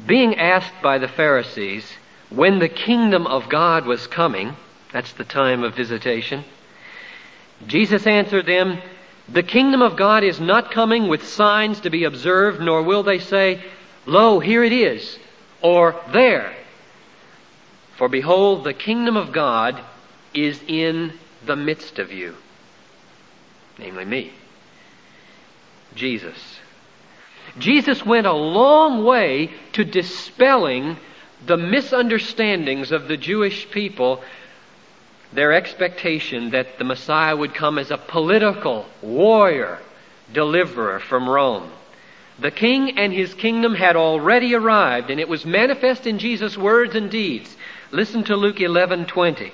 Being 0.06 0.36
asked 0.36 0.80
by 0.84 1.00
the 1.00 1.08
Pharisees 1.08 1.92
when 2.30 2.60
the 2.60 2.70
kingdom 2.70 3.25
of 3.25 3.50
God 3.50 3.88
was 3.88 4.06
coming, 4.06 4.56
that's 4.94 5.13
the 5.13 5.24
time 5.24 5.63
of 5.63 5.74
visitation, 5.74 6.44
Jesus 7.65 8.06
answered 8.06 8.46
them, 8.46 8.77
The 9.27 9.42
kingdom 9.42 9.82
of 9.82 9.98
God 9.98 10.24
is 10.24 10.39
not 10.39 10.70
coming 10.70 11.08
with 11.08 11.27
signs 11.27 11.80
to 11.80 11.89
be 11.89 12.04
observed, 12.04 12.62
nor 12.62 12.84
will 12.84 13.01
they 13.01 13.18
say, 13.18 13.63
Lo, 14.06 14.39
here 14.39 14.63
it 14.63 14.72
is, 14.72 15.18
or 15.63 16.00
there. 16.13 16.56
For 17.98 18.10
behold, 18.10 18.64
the 18.64 18.74
kingdom 18.74 19.16
of 19.16 19.32
God 19.32 19.82
is 20.34 20.62
in 20.68 21.14
the 21.46 21.56
midst 21.56 21.98
of 22.00 22.12
you, 22.12 22.36
namely 23.80 24.06
me, 24.06 24.34
Jesus. 25.96 26.60
Jesus 27.58 28.06
went 28.06 28.28
a 28.28 28.34
long 28.34 29.06
way 29.06 29.52
to 29.74 29.86
dispelling 29.86 30.98
the 31.46 31.58
misunderstandings 31.58 32.92
of 32.92 33.08
the 33.08 33.18
Jewish 33.18 33.70
people, 33.70 34.22
their 35.32 35.54
expectation 35.54 36.52
that 36.52 36.78
the 36.78 36.84
Messiah 36.84 37.36
would 37.36 37.54
come 37.54 37.78
as 37.78 37.92
a 37.92 37.98
political 37.98 38.86
warrior, 39.02 39.80
deliverer 40.34 41.00
from 41.00 41.30
Rome. 41.30 41.72
The 42.40 42.52
king 42.52 42.98
and 42.98 43.14
his 43.14 43.34
kingdom 43.34 43.75
had 43.75 43.96
already 43.96 44.54
arrived, 44.54 45.10
and 45.10 45.20
it 45.20 45.30
was 45.30 45.46
manifest 45.46 46.06
in 46.06 46.20
Jesus' 46.20 46.58
words 46.58 46.96
and 46.96 47.10
deeds. 47.10 47.56
Listen 47.92 48.24
to 48.25 48.36
Luke 48.36 48.58
11:20. 48.58 49.51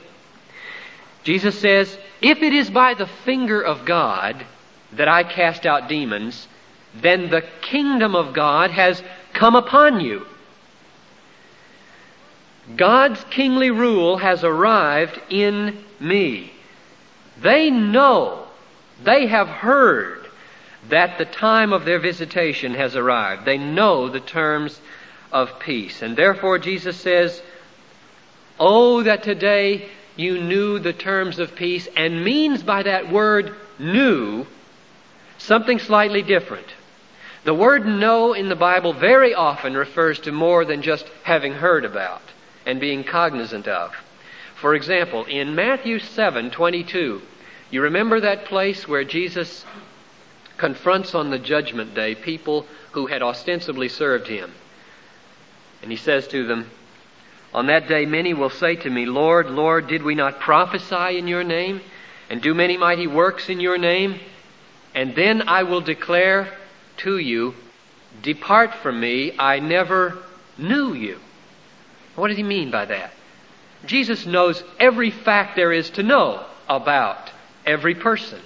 Jesus 1.24 1.60
says, 1.60 1.98
If 2.22 2.42
it 2.42 2.54
is 2.54 2.70
by 2.70 2.94
the 2.94 3.08
finger 3.08 3.62
of 3.62 3.86
God 3.86 4.46
that 4.94 5.08
I 5.08 5.24
cast 5.24 5.66
out 5.66 5.88
demons, 5.88 6.48
then 6.96 7.30
the 7.30 7.44
kingdom 7.62 8.16
of 8.16 8.34
God 8.34 8.72
has 8.72 9.02
come 9.34 9.56
upon 9.56 10.02
you. 10.02 10.26
God's 12.76 13.24
kingly 13.26 13.72
rule 13.72 14.18
has 14.18 14.44
arrived 14.44 15.20
in 15.30 15.84
me. 16.00 16.52
They 17.40 17.70
know, 17.70 18.48
they 19.04 19.28
have 19.28 19.48
heard 19.48 20.26
that 20.90 21.18
the 21.18 21.26
time 21.26 21.74
of 21.74 21.86
their 21.86 22.00
visitation 22.00 22.74
has 22.74 22.96
arrived. 22.96 23.46
They 23.46 23.58
know 23.58 24.10
the 24.10 24.20
terms 24.20 24.80
of 25.32 25.60
peace. 25.60 26.02
And 26.02 26.16
therefore 26.16 26.60
Jesus 26.60 27.00
says, 27.00 27.42
Oh, 28.64 29.02
that 29.02 29.24
today 29.24 29.90
you 30.16 30.40
knew 30.40 30.78
the 30.78 30.94
terms 30.94 31.40
of 31.40 31.56
peace, 31.56 31.88
and 31.98 32.24
means 32.24 32.62
by 32.62 32.84
that 32.84 33.12
word 33.12 33.56
knew 33.80 34.46
something 35.40 35.80
slightly 35.80 36.22
different. 36.22 36.68
The 37.44 37.56
word 37.56 37.88
know 37.88 38.34
in 38.34 38.50
the 38.50 38.56
Bible 38.56 38.94
very 38.94 39.34
often 39.34 39.74
refers 39.74 40.20
to 40.20 40.32
more 40.32 40.64
than 40.64 40.84
just 40.84 41.08
having 41.24 41.54
heard 41.54 41.86
about 41.86 42.22
and 42.68 42.80
being 42.80 43.04
cognizant 43.04 43.68
of. 43.68 43.96
For 44.54 44.76
example, 44.76 45.26
in 45.26 45.56
Matthew 45.56 45.98
7:22, 45.98 47.20
you 47.72 47.82
remember 47.82 48.20
that 48.20 48.46
place 48.46 48.88
where 48.88 49.04
Jesus 49.04 49.66
confronts 50.58 51.16
on 51.16 51.32
the 51.32 51.40
judgment 51.40 51.96
day 51.96 52.14
people 52.14 52.68
who 52.92 53.08
had 53.08 53.24
ostensibly 53.24 53.90
served 53.90 54.28
him. 54.28 54.52
And 55.82 55.90
he 55.90 55.98
says 55.98 56.28
to 56.28 56.46
them, 56.46 56.70
On 57.54 57.68
that 57.68 57.88
day 57.88 58.06
many 58.06 58.34
will 58.34 58.50
say 58.50 58.76
to 58.78 58.90
me, 58.90 59.06
Lord, 59.06 59.50
Lord, 59.50 59.88
did 59.88 60.04
we 60.04 60.16
not 60.16 60.40
prophesy 60.40 61.18
in 61.18 61.28
your 61.28 61.44
name 61.44 61.82
and 62.30 62.42
do 62.42 62.54
many 62.54 62.78
mighty 62.78 63.08
works 63.08 63.50
in 63.50 63.60
your 63.60 63.78
name? 63.78 64.20
And 64.96 65.16
then 65.16 65.48
I 65.48 65.64
will 65.64 65.82
declare 65.82 66.54
to 66.98 67.18
you, 67.18 67.56
Depart 68.22 68.76
from 68.76 69.00
me, 69.00 69.34
I 69.38 69.60
never 69.60 70.18
knew 70.58 70.94
you. 70.94 71.20
What 72.16 72.28
does 72.28 72.38
he 72.38 72.44
mean 72.44 72.72
by 72.72 72.86
that? 72.86 73.14
Jesus 73.86 74.26
knows 74.26 74.64
every 74.80 75.12
fact 75.12 75.56
there 75.56 75.72
is 75.72 75.90
to 75.92 76.04
know 76.04 76.46
about 76.70 77.32
every 77.66 77.96
person. 77.96 78.40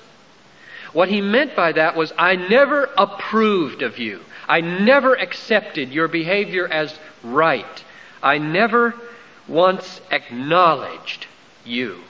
What 0.94 1.10
he 1.10 1.20
meant 1.20 1.56
by 1.56 1.74
that 1.74 1.96
was, 1.96 2.14
I 2.18 2.36
never 2.36 2.90
approved 2.98 3.82
of 3.82 3.98
you. 3.98 4.22
I 4.48 4.62
never 4.62 5.14
accepted 5.14 5.92
your 5.92 6.08
behavior 6.08 6.68
as 6.68 6.98
right. 7.24 7.84
I 8.26 8.40
never 8.40 8.94
once 9.48 10.02
acknowledged 10.12 11.28
you. 11.64 12.02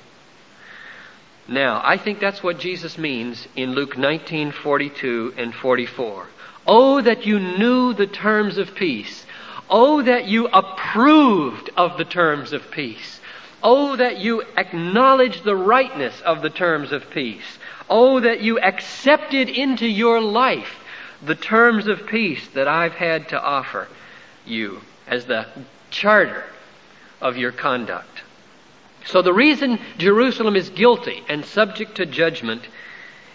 Now, 1.47 1.81
I 1.83 1.97
think 1.97 2.19
that's 2.19 2.41
what 2.41 2.57
Jesus 2.57 2.97
means 2.97 3.47
in 3.55 3.75
Luke 3.75 3.95
19:42 3.95 5.35
and 5.37 5.53
44. 5.53 6.25
Oh, 6.65 7.01
that 7.01 7.27
you 7.27 7.39
knew 7.39 7.93
the 7.93 8.07
terms 8.07 8.57
of 8.57 8.73
peace 8.73 9.25
Oh, 9.69 10.01
that 10.03 10.27
you 10.27 10.47
approved 10.47 11.71
of 11.75 11.97
the 11.97 12.05
terms 12.05 12.53
of 12.53 12.69
peace. 12.69 13.19
Oh, 13.63 13.95
that 13.95 14.19
you 14.19 14.43
acknowledged 14.55 15.43
the 15.43 15.55
rightness 15.55 16.21
of 16.21 16.43
the 16.43 16.51
terms 16.51 16.91
of 16.91 17.09
peace. 17.09 17.57
Oh, 17.89 18.19
that 18.19 18.41
you 18.41 18.59
accepted 18.59 19.49
into 19.49 19.87
your 19.87 20.21
life 20.21 20.79
the 21.23 21.35
terms 21.35 21.87
of 21.87 22.05
peace 22.05 22.47
that 22.49 22.67
I've 22.67 22.93
had 22.93 23.29
to 23.29 23.41
offer 23.41 23.87
you 24.45 24.81
as 25.07 25.25
the 25.25 25.47
charter 25.95 26.43
of 27.21 27.37
your 27.37 27.53
conduct. 27.53 28.21
So 29.05 29.21
the 29.21 29.33
reason 29.33 29.79
Jerusalem 29.97 30.55
is 30.55 30.69
guilty 30.69 31.23
and 31.29 31.45
subject 31.45 31.95
to 31.95 32.05
judgment 32.05 32.63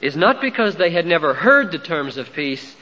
is 0.00 0.16
not 0.16 0.40
because 0.40 0.76
they 0.76 0.90
had 0.90 1.06
never 1.06 1.32
heard 1.32 1.72
the 1.72 1.78
terms 1.78 2.18
of 2.18 2.32
peace, 2.32 2.76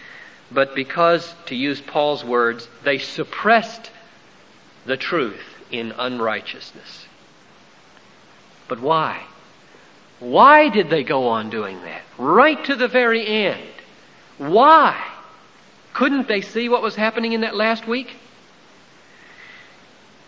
but 0.50 0.74
because, 0.74 1.34
to 1.46 1.54
use 1.54 1.80
Paul's 1.80 2.24
words, 2.24 2.68
they 2.82 2.98
suppressed 2.98 3.90
the 4.84 4.96
truth 4.96 5.44
in 5.70 5.92
unrighteousness. 5.92 7.06
But 8.66 8.80
why? 8.80 9.22
Why 10.18 10.68
did 10.70 10.90
they 10.90 11.04
go 11.04 11.28
on 11.28 11.50
doing 11.50 11.80
that? 11.82 12.02
Right 12.16 12.62
to 12.64 12.74
the 12.74 12.88
very 12.88 13.26
end. 13.26 13.70
Why? 14.38 15.00
Couldn't 15.92 16.26
they 16.26 16.40
see 16.40 16.68
what 16.68 16.82
was 16.82 16.96
happening 16.96 17.32
in 17.32 17.42
that 17.42 17.54
last 17.54 17.86
week? 17.86 18.16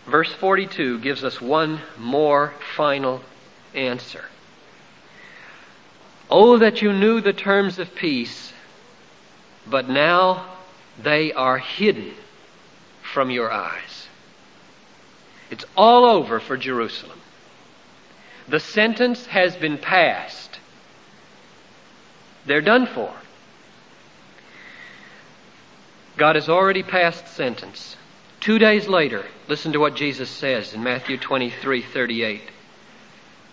Verse 0.05 0.31
42 0.33 0.99
gives 0.99 1.23
us 1.23 1.39
one 1.39 1.79
more 1.97 2.53
final 2.75 3.21
answer. 3.73 4.25
Oh, 6.29 6.57
that 6.57 6.81
you 6.81 6.93
knew 6.93 7.21
the 7.21 7.33
terms 7.33 7.77
of 7.77 7.93
peace 7.95 8.51
but 9.67 9.87
now 9.87 10.45
they 11.01 11.31
are 11.33 11.57
hidden 11.57 12.13
from 13.01 13.29
your 13.29 13.51
eyes. 13.51 14.07
It's 15.49 15.65
all 15.75 16.05
over 16.05 16.39
for 16.39 16.57
Jerusalem. 16.57 17.19
The 18.47 18.59
sentence 18.59 19.25
has 19.27 19.55
been 19.55 19.77
passed. 19.77 20.59
They're 22.45 22.61
done 22.61 22.87
for. 22.87 23.13
God 26.17 26.35
has 26.35 26.49
already 26.49 26.83
passed 26.83 27.27
sentence. 27.27 27.95
Two 28.41 28.57
days 28.57 28.87
later, 28.87 29.23
listen 29.47 29.73
to 29.73 29.79
what 29.79 29.95
Jesus 29.95 30.27
says 30.27 30.73
in 30.73 30.83
Matthew 30.83 31.19
23 31.19 31.83
38. 31.83 32.41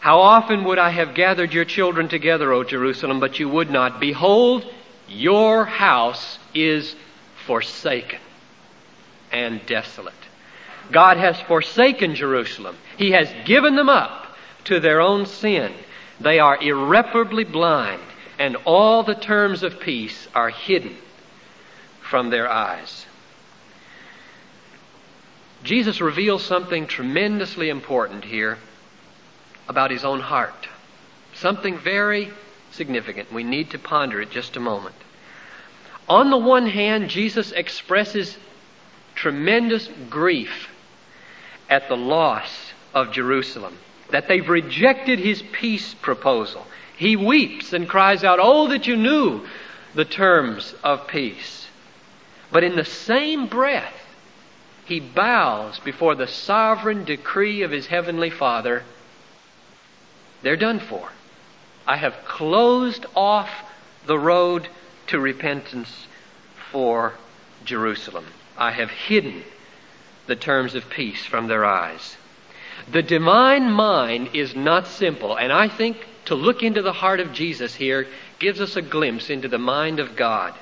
How 0.01 0.21
often 0.21 0.65
would 0.65 0.79
I 0.79 0.89
have 0.89 1.15
gathered 1.15 1.53
your 1.53 1.67
children 1.67 2.09
together, 2.09 2.51
O 2.55 2.65
Jerusalem, 2.65 3.21
but 3.21 3.39
you 3.39 3.51
would 3.51 3.71
not? 3.71 4.01
Behold, 4.01 4.65
your 5.07 5.67
house 5.67 6.39
is 6.55 6.97
forsaken 7.45 8.19
and 9.31 9.65
desolate. 9.67 10.15
God 10.91 11.19
has 11.19 11.39
forsaken 11.43 12.15
Jerusalem. 12.15 12.75
He 12.97 13.11
has 13.11 13.31
given 13.45 13.77
them 13.77 13.91
up 13.91 14.27
to 14.65 14.81
their 14.81 15.03
own 15.03 15.27
sin. 15.27 15.71
They 16.19 16.39
are 16.39 16.59
irreparably 16.63 17.45
blind, 17.45 18.01
and 18.39 18.57
all 18.65 19.03
the 19.03 19.15
terms 19.15 19.63
of 19.63 19.81
peace 19.81 20.29
are 20.35 20.49
hidden 20.49 20.97
from 22.01 22.31
their 22.31 22.51
eyes. 22.51 23.05
Jesus 25.69 26.01
reveals 26.01 26.43
something 26.43 26.87
tremendously 26.87 27.69
important 27.69 28.25
here 28.25 28.57
about 29.69 29.91
his 29.91 30.03
own 30.03 30.19
heart. 30.19 30.67
Something 31.35 31.77
very 31.77 32.33
significant. 32.71 33.31
We 33.31 33.45
need 33.45 33.73
to 33.73 33.79
ponder 33.79 34.19
it 34.23 34.31
just 34.31 34.57
a 34.57 34.61
moment. 34.61 34.95
On 36.09 36.31
the 36.31 36.39
one 36.39 36.69
hand, 36.69 37.11
Jesus 37.11 37.53
expresses 37.53 38.39
tremendous 39.15 39.91
grief 40.09 40.71
at 41.69 41.87
the 41.91 41.99
loss 41.99 42.73
of 42.95 43.13
Jerusalem, 43.13 43.77
that 44.09 44.27
they've 44.27 44.49
rejected 44.49 45.19
his 45.19 45.43
peace 45.53 45.93
proposal. 45.93 46.67
He 46.97 47.15
weeps 47.15 47.75
and 47.75 47.87
cries 47.87 48.25
out, 48.25 48.39
Oh, 48.41 48.69
that 48.69 48.87
you 48.87 48.97
knew 48.97 49.47
the 49.95 50.07
terms 50.07 50.75
of 50.83 51.09
peace. 51.09 51.69
But 52.51 52.65
in 52.65 52.75
the 52.75 52.87
same 52.87 53.49
breath, 53.49 53.98
he 54.89 55.01
bows 55.01 55.79
before 55.81 56.15
the 56.15 56.27
sovereign 56.27 57.05
decree 57.05 57.63
of 57.63 57.71
his 57.71 57.87
heavenly 57.87 58.31
Father. 58.31 58.83
They're 60.43 60.57
done 60.57 60.81
for. 60.81 61.11
I 61.87 61.97
have 61.97 62.25
closed 62.25 63.05
off 63.15 63.51
the 64.07 64.19
road 64.19 64.69
to 65.09 65.21
repentance 65.21 66.07
for 66.71 67.15
Jerusalem. 67.65 68.25
I 68.57 68.73
have 68.73 68.91
hidden 68.91 69.45
the 70.27 70.37
terms 70.37 70.75
of 70.75 70.89
peace 70.89 71.25
from 71.25 71.49
their 71.49 71.67
eyes. 71.67 72.17
The 72.91 73.03
divine 73.03 73.71
mind 73.71 74.31
is 74.33 74.57
not 74.57 74.87
simple, 74.87 75.37
and 75.37 75.53
I 75.53 75.69
think 75.69 76.07
to 76.27 76.35
look 76.35 76.63
into 76.63 76.81
the 76.81 76.93
heart 76.93 77.21
of 77.21 77.33
Jesus 77.35 77.75
here 77.75 78.07
gives 78.39 78.61
us 78.61 78.77
a 78.77 78.83
glimpse 78.83 79.29
into 79.29 79.49
the 79.49 79.59
mind 79.59 80.01
of 80.01 80.17
God. 80.17 80.55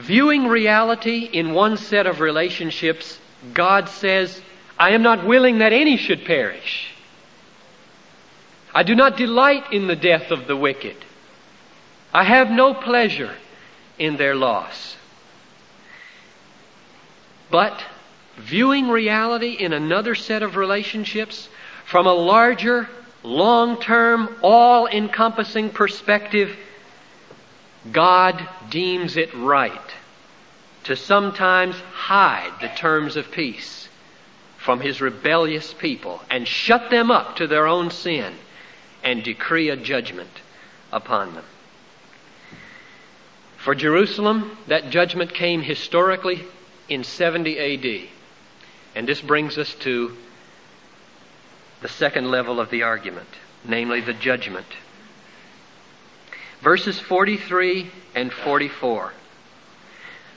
Viewing 0.00 0.46
reality 0.46 1.28
in 1.30 1.52
one 1.52 1.76
set 1.76 2.06
of 2.06 2.20
relationships, 2.20 3.18
God 3.52 3.88
says, 3.90 4.40
I 4.78 4.92
am 4.92 5.02
not 5.02 5.26
willing 5.26 5.58
that 5.58 5.74
any 5.74 5.98
should 5.98 6.24
perish. 6.24 6.90
I 8.74 8.82
do 8.82 8.94
not 8.94 9.18
delight 9.18 9.72
in 9.72 9.88
the 9.88 9.96
death 9.96 10.30
of 10.30 10.46
the 10.46 10.56
wicked. 10.56 10.96
I 12.14 12.24
have 12.24 12.50
no 12.50 12.72
pleasure 12.72 13.34
in 13.98 14.16
their 14.16 14.34
loss. 14.34 14.96
But 17.50 17.84
viewing 18.38 18.88
reality 18.88 19.52
in 19.52 19.74
another 19.74 20.14
set 20.14 20.42
of 20.42 20.56
relationships 20.56 21.46
from 21.84 22.06
a 22.06 22.14
larger, 22.14 22.88
long 23.22 23.78
term, 23.82 24.34
all 24.42 24.86
encompassing 24.86 25.68
perspective, 25.68 26.56
God 27.90 28.46
deems 28.68 29.16
it 29.16 29.34
right 29.34 29.80
to 30.84 30.96
sometimes 30.96 31.76
hide 31.92 32.52
the 32.60 32.68
terms 32.68 33.16
of 33.16 33.30
peace 33.30 33.88
from 34.58 34.80
his 34.80 35.00
rebellious 35.00 35.72
people 35.72 36.20
and 36.30 36.46
shut 36.46 36.90
them 36.90 37.10
up 37.10 37.36
to 37.36 37.46
their 37.46 37.66
own 37.66 37.90
sin 37.90 38.34
and 39.02 39.22
decree 39.22 39.70
a 39.70 39.76
judgment 39.76 40.30
upon 40.92 41.34
them. 41.34 41.44
For 43.56 43.74
Jerusalem, 43.74 44.56
that 44.68 44.90
judgment 44.90 45.34
came 45.34 45.62
historically 45.62 46.44
in 46.88 47.04
70 47.04 47.58
AD. 47.58 48.08
And 48.94 49.08
this 49.08 49.20
brings 49.20 49.56
us 49.58 49.74
to 49.76 50.16
the 51.80 51.88
second 51.88 52.30
level 52.30 52.60
of 52.60 52.70
the 52.70 52.82
argument, 52.82 53.28
namely 53.64 54.00
the 54.00 54.12
judgment. 54.12 54.66
Verses 56.62 56.98
43 56.98 57.90
and 58.14 58.32
44. 58.32 59.12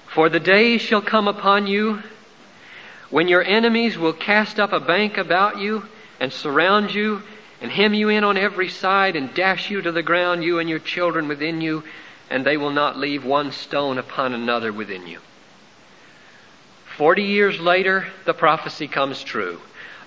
For 0.07 0.29
the 0.29 0.39
day 0.39 0.77
shall 0.77 1.01
come 1.01 1.27
upon 1.27 1.67
you 1.67 2.01
when 3.09 3.27
your 3.27 3.43
enemies 3.43 3.97
will 3.97 4.13
cast 4.13 4.59
up 4.59 4.71
a 4.71 4.79
bank 4.79 5.17
about 5.17 5.59
you 5.59 5.86
and 6.19 6.31
surround 6.31 6.93
you 6.93 7.21
and 7.62 7.71
hem 7.71 7.93
you 7.93 8.09
in 8.09 8.23
on 8.23 8.38
every 8.38 8.69
side 8.69 9.15
and 9.15 9.33
dash 9.33 9.69
you 9.69 9.81
to 9.81 9.91
the 9.91 10.03
ground, 10.03 10.43
you 10.43 10.59
and 10.59 10.69
your 10.69 10.79
children 10.79 11.27
within 11.27 11.62
you, 11.62 11.83
and 12.29 12.45
they 12.45 12.57
will 12.57 12.71
not 12.71 12.97
leave 12.97 13.25
one 13.25 13.51
stone 13.51 13.97
upon 13.97 14.33
another 14.33 14.71
within 14.71 15.07
you. 15.07 15.19
Forty 16.97 17.23
years 17.23 17.59
later, 17.59 18.07
the 18.25 18.33
prophecy 18.33 18.88
comes 18.88 19.23
true. 19.23 19.59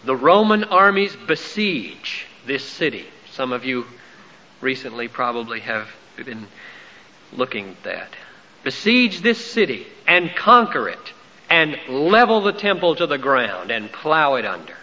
The 0.05 0.16
Roman 0.16 0.64
armies 0.64 1.16
besiege 1.26 2.26
this 2.46 2.64
city. 2.64 3.07
Some 3.33 3.52
of 3.52 3.64
you 3.64 3.87
recently 4.61 5.09
probably 5.09 5.61
have 5.61 5.88
been 6.24 6.46
looking 7.33 7.70
at 7.70 7.83
that. 7.85 8.09
Besiege 8.64 9.20
this 9.20 9.44
city 9.44 9.87
and 10.07 10.35
conquer 10.35 10.88
it 10.88 11.12
and 11.48 11.76
level 11.88 12.40
the 12.40 12.52
temple 12.52 12.96
to 12.96 13.07
the 13.07 13.18
ground 13.18 13.70
and 13.70 13.90
plow 13.92 14.35
it 14.35 14.44
under. 14.44 14.74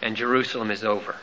And 0.00 0.16
Jerusalem 0.16 0.70
is 0.70 0.84
over. 0.84 1.16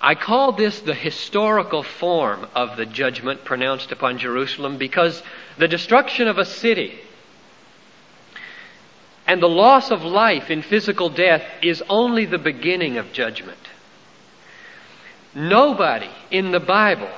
I 0.00 0.14
call 0.14 0.52
this 0.52 0.80
the 0.80 0.94
historical 0.94 1.82
form 1.82 2.46
of 2.54 2.78
the 2.78 2.86
judgment 2.86 3.44
pronounced 3.44 3.92
upon 3.92 4.16
Jerusalem 4.16 4.78
because 4.78 5.22
the 5.58 5.68
destruction 5.68 6.26
of 6.26 6.38
a 6.38 6.46
city 6.46 6.98
and 9.26 9.42
the 9.42 9.48
loss 9.48 9.90
of 9.90 10.02
life 10.02 10.50
in 10.50 10.62
physical 10.62 11.10
death 11.10 11.44
is 11.62 11.82
only 11.88 12.24
the 12.24 12.38
beginning 12.38 12.96
of 12.96 13.12
judgment. 13.12 13.58
Nobody 15.34 16.10
in 16.30 16.50
the 16.50 16.60
Bible 16.60 17.10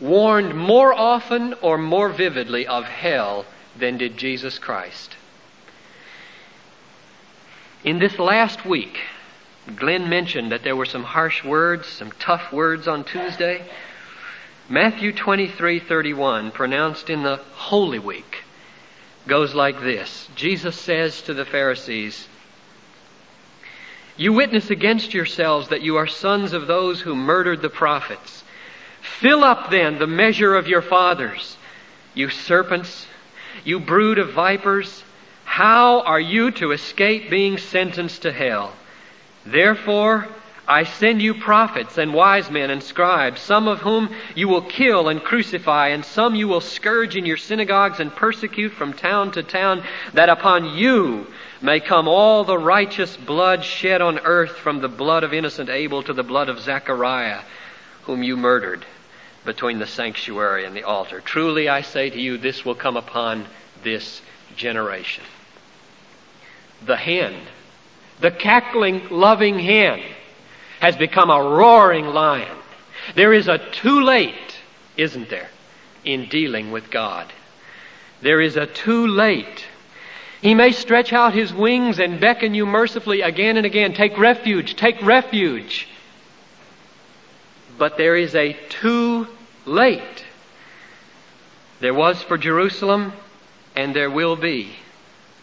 warned 0.00 0.54
more 0.54 0.92
often 0.92 1.54
or 1.62 1.78
more 1.78 2.08
vividly 2.08 2.66
of 2.66 2.84
hell 2.84 3.44
than 3.76 3.98
did 3.98 4.16
Jesus 4.16 4.58
Christ. 4.58 5.16
In 7.82 7.98
this 7.98 8.18
last 8.18 8.64
week, 8.64 8.98
Glenn 9.74 10.08
mentioned 10.08 10.52
that 10.52 10.62
there 10.62 10.76
were 10.76 10.86
some 10.86 11.04
harsh 11.04 11.42
words, 11.44 11.88
some 11.88 12.12
tough 12.18 12.52
words 12.52 12.86
on 12.86 13.04
Tuesday. 13.04 13.64
Matthew 14.68 15.12
23:31 15.12 16.52
pronounced 16.52 17.10
in 17.10 17.22
the 17.22 17.36
Holy 17.54 17.98
Week 17.98 18.44
goes 19.26 19.54
like 19.54 19.80
this 19.80 20.28
Jesus 20.36 20.78
says 20.78 21.22
to 21.22 21.34
the 21.34 21.44
Pharisees, 21.44 22.28
You 24.16 24.32
witness 24.32 24.70
against 24.70 25.12
yourselves 25.12 25.68
that 25.68 25.82
you 25.82 25.96
are 25.96 26.06
sons 26.06 26.54
of 26.54 26.66
those 26.66 27.00
who 27.00 27.14
murdered 27.14 27.60
the 27.60 27.68
prophets. 27.68 28.44
Fill 29.20 29.44
up 29.44 29.70
then 29.70 29.98
the 29.98 30.06
measure 30.06 30.54
of 30.54 30.68
your 30.68 30.82
fathers, 30.82 31.56
you 32.14 32.30
serpents, 32.30 33.06
you 33.64 33.78
brood 33.78 34.18
of 34.18 34.32
vipers. 34.32 35.04
How 35.44 36.00
are 36.00 36.20
you 36.20 36.50
to 36.52 36.72
escape 36.72 37.28
being 37.28 37.58
sentenced 37.58 38.22
to 38.22 38.32
hell? 38.32 38.72
Therefore, 39.44 40.26
I 40.68 40.84
send 40.84 41.22
you 41.22 41.34
prophets 41.34 41.96
and 41.96 42.12
wise 42.12 42.50
men 42.50 42.70
and 42.70 42.82
scribes, 42.82 43.40
some 43.40 43.68
of 43.68 43.80
whom 43.80 44.10
you 44.34 44.48
will 44.48 44.62
kill 44.62 45.08
and 45.08 45.22
crucify, 45.22 45.88
and 45.88 46.04
some 46.04 46.34
you 46.34 46.48
will 46.48 46.60
scourge 46.60 47.16
in 47.16 47.24
your 47.24 47.36
synagogues 47.36 48.00
and 48.00 48.14
persecute 48.14 48.72
from 48.72 48.92
town 48.92 49.30
to 49.32 49.42
town, 49.42 49.84
that 50.14 50.28
upon 50.28 50.76
you 50.76 51.26
may 51.60 51.80
come 51.80 52.08
all 52.08 52.44
the 52.44 52.58
righteous 52.58 53.16
blood 53.16 53.64
shed 53.64 54.02
on 54.02 54.18
earth 54.18 54.56
from 54.56 54.80
the 54.80 54.88
blood 54.88 55.24
of 55.24 55.32
innocent 55.32 55.68
Abel 55.70 56.02
to 56.02 56.12
the 56.12 56.22
blood 56.22 56.48
of 56.48 56.60
Zechariah, 56.60 57.40
whom 58.02 58.22
you 58.22 58.36
murdered 58.36 58.84
between 59.44 59.78
the 59.78 59.86
sanctuary 59.86 60.64
and 60.64 60.76
the 60.76 60.82
altar. 60.82 61.20
Truly 61.20 61.68
I 61.68 61.82
say 61.82 62.10
to 62.10 62.20
you, 62.20 62.36
this 62.36 62.64
will 62.64 62.74
come 62.74 62.96
upon 62.96 63.46
this 63.82 64.20
generation. 64.56 65.24
The 66.84 66.96
hen, 66.96 67.34
the 68.20 68.30
cackling, 68.30 69.08
loving 69.10 69.58
hen, 69.58 70.02
has 70.80 70.96
become 70.96 71.30
a 71.30 71.42
roaring 71.42 72.06
lion. 72.06 72.56
There 73.14 73.32
is 73.32 73.48
a 73.48 73.58
too 73.58 74.02
late, 74.02 74.58
isn't 74.96 75.30
there, 75.30 75.48
in 76.04 76.28
dealing 76.28 76.70
with 76.70 76.90
God. 76.90 77.32
There 78.20 78.40
is 78.40 78.56
a 78.56 78.66
too 78.66 79.06
late. 79.06 79.64
He 80.42 80.54
may 80.54 80.72
stretch 80.72 81.12
out 81.12 81.34
his 81.34 81.52
wings 81.52 81.98
and 81.98 82.20
beckon 82.20 82.54
you 82.54 82.66
mercifully 82.66 83.22
again 83.22 83.56
and 83.56 83.66
again. 83.66 83.94
Take 83.94 84.18
refuge, 84.18 84.76
take 84.76 85.00
refuge. 85.02 85.88
But 87.78 87.96
there 87.96 88.16
is 88.16 88.34
a 88.34 88.54
too 88.68 89.26
late. 89.64 90.24
There 91.80 91.94
was 91.94 92.22
for 92.22 92.38
Jerusalem, 92.38 93.12
and 93.74 93.94
there 93.94 94.10
will 94.10 94.36
be 94.36 94.76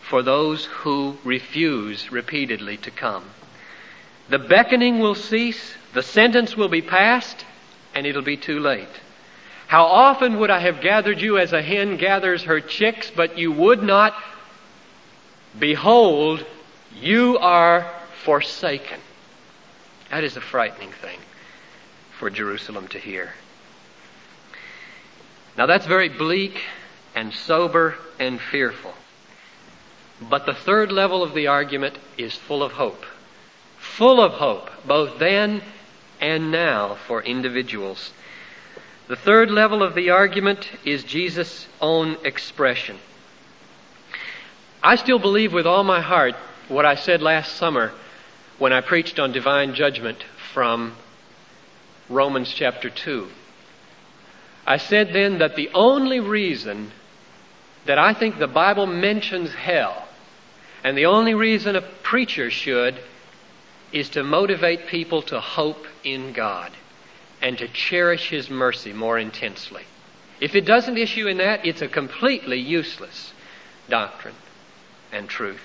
for 0.01 0.23
those 0.23 0.65
who 0.65 1.17
refuse 1.23 2.11
repeatedly 2.11 2.77
to 2.77 2.91
come. 2.91 3.23
The 4.29 4.39
beckoning 4.39 4.99
will 4.99 5.15
cease, 5.15 5.75
the 5.93 6.03
sentence 6.03 6.55
will 6.57 6.69
be 6.69 6.81
passed, 6.81 7.45
and 7.93 8.07
it'll 8.07 8.21
be 8.21 8.37
too 8.37 8.59
late. 8.59 8.87
How 9.67 9.85
often 9.85 10.39
would 10.39 10.49
I 10.49 10.59
have 10.59 10.81
gathered 10.81 11.21
you 11.21 11.37
as 11.37 11.53
a 11.53 11.61
hen 11.61 11.97
gathers 11.97 12.43
her 12.43 12.61
chicks, 12.61 13.11
but 13.11 13.37
you 13.37 13.51
would 13.51 13.83
not? 13.83 14.15
Behold, 15.57 16.45
you 16.99 17.37
are 17.39 17.89
forsaken. 18.23 18.99
That 20.09 20.23
is 20.23 20.37
a 20.37 20.41
frightening 20.41 20.91
thing 20.91 21.19
for 22.17 22.29
Jerusalem 22.29 22.87
to 22.89 22.99
hear. 22.99 23.33
Now 25.57 25.65
that's 25.65 25.85
very 25.85 26.09
bleak 26.09 26.61
and 27.15 27.33
sober 27.33 27.95
and 28.19 28.39
fearful. 28.39 28.93
But 30.21 30.45
the 30.45 30.53
third 30.53 30.91
level 30.91 31.23
of 31.23 31.33
the 31.33 31.47
argument 31.47 31.97
is 32.17 32.33
full 32.33 32.63
of 32.63 32.73
hope 32.73 33.05
full 33.83 34.19
of 34.19 34.33
hope, 34.33 34.69
both 34.87 35.19
then 35.19 35.61
and 36.19 36.51
now 36.51 36.95
for 37.07 37.21
individuals. 37.21 38.11
The 39.07 39.15
third 39.15 39.51
level 39.51 39.83
of 39.83 39.93
the 39.93 40.09
argument 40.09 40.67
is 40.85 41.03
Jesus' 41.03 41.67
own 41.81 42.17
expression. 42.23 42.97
I 44.83 44.97
still 44.97 45.17
believe 45.17 45.53
with 45.53 45.65
all 45.65 45.85
my 45.85 46.01
heart 46.01 46.35
what 46.67 46.85
I 46.85 46.95
said 46.95 47.21
last 47.21 47.55
summer 47.55 47.93
when 48.57 48.73
I 48.73 48.81
preached 48.81 49.17
on 49.17 49.31
divine 49.31 49.75
judgment 49.75 50.21
from 50.51 50.97
Romans 52.09 52.51
chapter 52.53 52.89
2. 52.89 53.29
I 54.67 54.75
said 54.75 55.13
then 55.13 55.39
that 55.39 55.55
the 55.55 55.69
only 55.73 56.19
reason 56.19 56.91
that 57.85 57.97
I 57.97 58.13
think 58.13 58.37
the 58.37 58.47
Bible 58.47 58.85
mentions 58.85 59.53
hell, 59.53 60.05
and 60.83 60.97
the 60.97 61.05
only 61.05 61.33
reason 61.33 61.77
a 61.77 61.81
preacher 61.81 62.51
should, 62.51 62.99
is 63.93 64.09
to 64.09 64.23
motivate 64.23 64.87
people 64.87 65.21
to 65.23 65.39
hope 65.39 65.85
in 66.03 66.33
God 66.33 66.73
and 67.41 67.57
to 67.57 67.69
cherish 67.69 68.29
His 68.29 68.49
mercy 68.49 68.91
more 68.91 69.17
intensely. 69.17 69.83
If 70.41 70.55
it 70.55 70.65
doesn't 70.65 70.97
issue 70.97 71.27
in 71.27 71.37
that, 71.37 71.65
it's 71.65 71.81
a 71.81 71.87
completely 71.87 72.59
useless 72.59 73.33
doctrine 73.89 74.35
and 75.13 75.29
truth. 75.29 75.61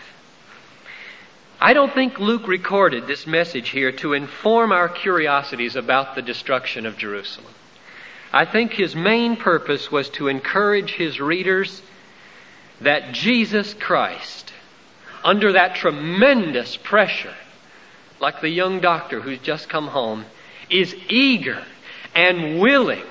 I 1.60 1.72
don't 1.72 1.92
think 1.92 2.20
Luke 2.20 2.46
recorded 2.46 3.06
this 3.06 3.26
message 3.26 3.70
here 3.70 3.90
to 3.92 4.12
inform 4.12 4.70
our 4.70 4.88
curiosities 4.88 5.74
about 5.74 6.14
the 6.14 6.22
destruction 6.22 6.86
of 6.86 6.96
Jerusalem. 6.96 7.52
I 8.32 8.44
think 8.44 8.72
his 8.72 8.94
main 8.94 9.36
purpose 9.36 9.90
was 9.90 10.08
to 10.10 10.28
encourage 10.28 10.92
his 10.92 11.20
readers 11.20 11.82
that 12.80 13.12
Jesus 13.12 13.74
Christ, 13.74 14.52
under 15.24 15.52
that 15.52 15.74
tremendous 15.74 16.76
pressure 16.76 17.34
like 18.20 18.40
the 18.40 18.48
young 18.48 18.80
doctor 18.80 19.20
who's 19.20 19.38
just 19.40 19.68
come 19.68 19.88
home, 19.88 20.24
is 20.70 20.94
eager 21.08 21.64
and 22.14 22.60
willing 22.60 23.04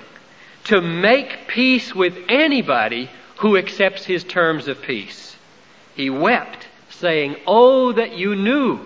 to 0.66 0.82
make 0.82 1.48
peace 1.48 1.96
with 1.96 2.18
anybody 2.30 3.10
who 3.38 3.58
accepts 3.58 4.06
his 4.06 4.24
terms 4.24 4.68
of 4.68 4.82
peace. 4.82 5.37
He 5.98 6.12
wept, 6.12 6.68
saying, 6.92 7.38
Oh, 7.48 7.92
that 7.92 8.16
you 8.16 8.36
knew 8.36 8.86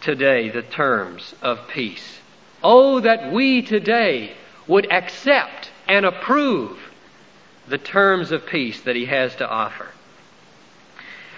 today 0.00 0.48
the 0.48 0.62
terms 0.62 1.32
of 1.40 1.68
peace. 1.68 2.18
Oh, 2.60 2.98
that 2.98 3.32
we 3.32 3.62
today 3.62 4.32
would 4.66 4.92
accept 4.92 5.70
and 5.86 6.04
approve 6.04 6.76
the 7.68 7.78
terms 7.78 8.32
of 8.32 8.46
peace 8.46 8.80
that 8.80 8.96
he 8.96 9.06
has 9.06 9.36
to 9.36 9.48
offer. 9.48 9.86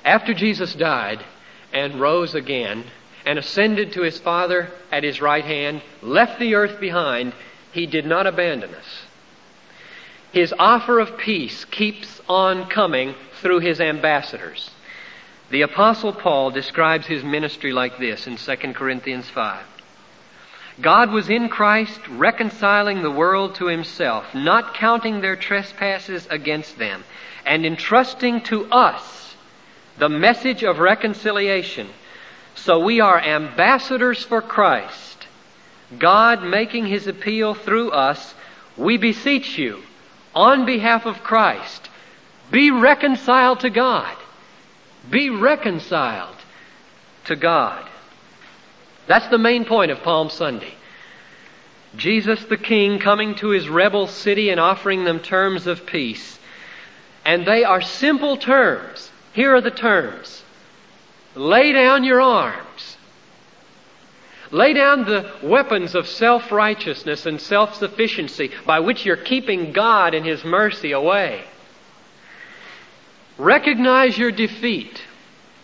After 0.02 0.32
Jesus 0.32 0.74
died, 0.74 1.22
and 1.70 2.00
rose 2.00 2.34
again 2.34 2.84
and 3.26 3.38
ascended 3.38 3.92
to 3.92 4.00
his 4.00 4.18
Father 4.18 4.70
at 4.90 5.04
his 5.04 5.20
right 5.20 5.44
hand, 5.44 5.82
left 6.00 6.38
the 6.38 6.54
earth 6.54 6.80
behind, 6.80 7.34
he 7.72 7.84
did 7.84 8.06
not 8.06 8.26
abandon 8.26 8.74
us. 8.74 9.02
His 10.32 10.54
offer 10.58 10.98
of 10.98 11.16
peace 11.16 11.64
keeps 11.64 12.20
on 12.28 12.68
coming 12.68 13.14
through 13.40 13.60
his 13.60 13.80
ambassadors. 13.80 14.70
The 15.50 15.62
apostle 15.62 16.12
Paul 16.12 16.50
describes 16.50 17.06
his 17.06 17.24
ministry 17.24 17.72
like 17.72 17.98
this 17.98 18.26
in 18.26 18.36
2 18.36 18.56
Corinthians 18.74 19.28
5. 19.30 19.64
God 20.80 21.10
was 21.10 21.28
in 21.28 21.48
Christ 21.48 21.98
reconciling 22.08 23.02
the 23.02 23.10
world 23.10 23.56
to 23.56 23.66
himself, 23.66 24.34
not 24.34 24.74
counting 24.74 25.20
their 25.20 25.34
trespasses 25.34 26.26
against 26.30 26.78
them, 26.78 27.02
and 27.44 27.64
entrusting 27.64 28.42
to 28.42 28.70
us 28.70 29.34
the 29.96 30.08
message 30.08 30.62
of 30.62 30.78
reconciliation. 30.78 31.88
So 32.54 32.84
we 32.84 33.00
are 33.00 33.18
ambassadors 33.18 34.22
for 34.22 34.42
Christ. 34.42 35.26
God 35.98 36.44
making 36.44 36.86
his 36.86 37.06
appeal 37.06 37.54
through 37.54 37.90
us, 37.90 38.34
we 38.76 38.98
beseech 38.98 39.58
you, 39.58 39.82
on 40.34 40.66
behalf 40.66 41.06
of 41.06 41.22
Christ, 41.22 41.88
be 42.50 42.70
reconciled 42.70 43.60
to 43.60 43.70
God. 43.70 44.16
Be 45.10 45.30
reconciled 45.30 46.36
to 47.24 47.36
God. 47.36 47.86
That's 49.06 49.28
the 49.28 49.38
main 49.38 49.64
point 49.64 49.90
of 49.90 50.02
Palm 50.02 50.30
Sunday. 50.30 50.74
Jesus 51.96 52.44
the 52.44 52.56
King 52.56 52.98
coming 52.98 53.34
to 53.36 53.48
his 53.48 53.68
rebel 53.68 54.06
city 54.06 54.50
and 54.50 54.60
offering 54.60 55.04
them 55.04 55.20
terms 55.20 55.66
of 55.66 55.86
peace. 55.86 56.38
And 57.24 57.46
they 57.46 57.64
are 57.64 57.80
simple 57.80 58.36
terms. 58.36 59.10
Here 59.32 59.54
are 59.54 59.60
the 59.60 59.70
terms. 59.70 60.42
Lay 61.34 61.72
down 61.72 62.04
your 62.04 62.20
arms. 62.20 62.67
Lay 64.50 64.72
down 64.72 65.04
the 65.04 65.30
weapons 65.42 65.94
of 65.94 66.08
self 66.08 66.50
righteousness 66.50 67.26
and 67.26 67.40
self 67.40 67.74
sufficiency 67.74 68.50
by 68.64 68.80
which 68.80 69.04
you're 69.04 69.16
keeping 69.16 69.72
God 69.72 70.14
and 70.14 70.24
His 70.24 70.42
mercy 70.42 70.92
away. 70.92 71.44
Recognize 73.36 74.16
your 74.16 74.32
defeat. 74.32 75.02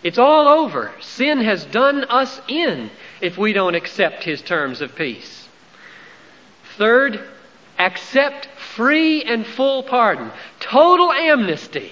It's 0.03 0.19
all 0.19 0.47
over. 0.47 0.93
Sin 1.01 1.39
has 1.39 1.65
done 1.65 2.03
us 2.03 2.39
in 2.47 2.91
if 3.21 3.39
we 3.39 3.53
don't 3.53 3.73
accept 3.73 4.23
His 4.23 4.41
terms 4.41 4.81
of 4.81 4.95
peace. 4.95 5.49
Third, 6.77 7.27
accept 7.79 8.45
free 8.75 9.23
and 9.23 9.47
full 9.47 9.81
pardon, 9.81 10.29
total 10.59 11.11
amnesty, 11.11 11.91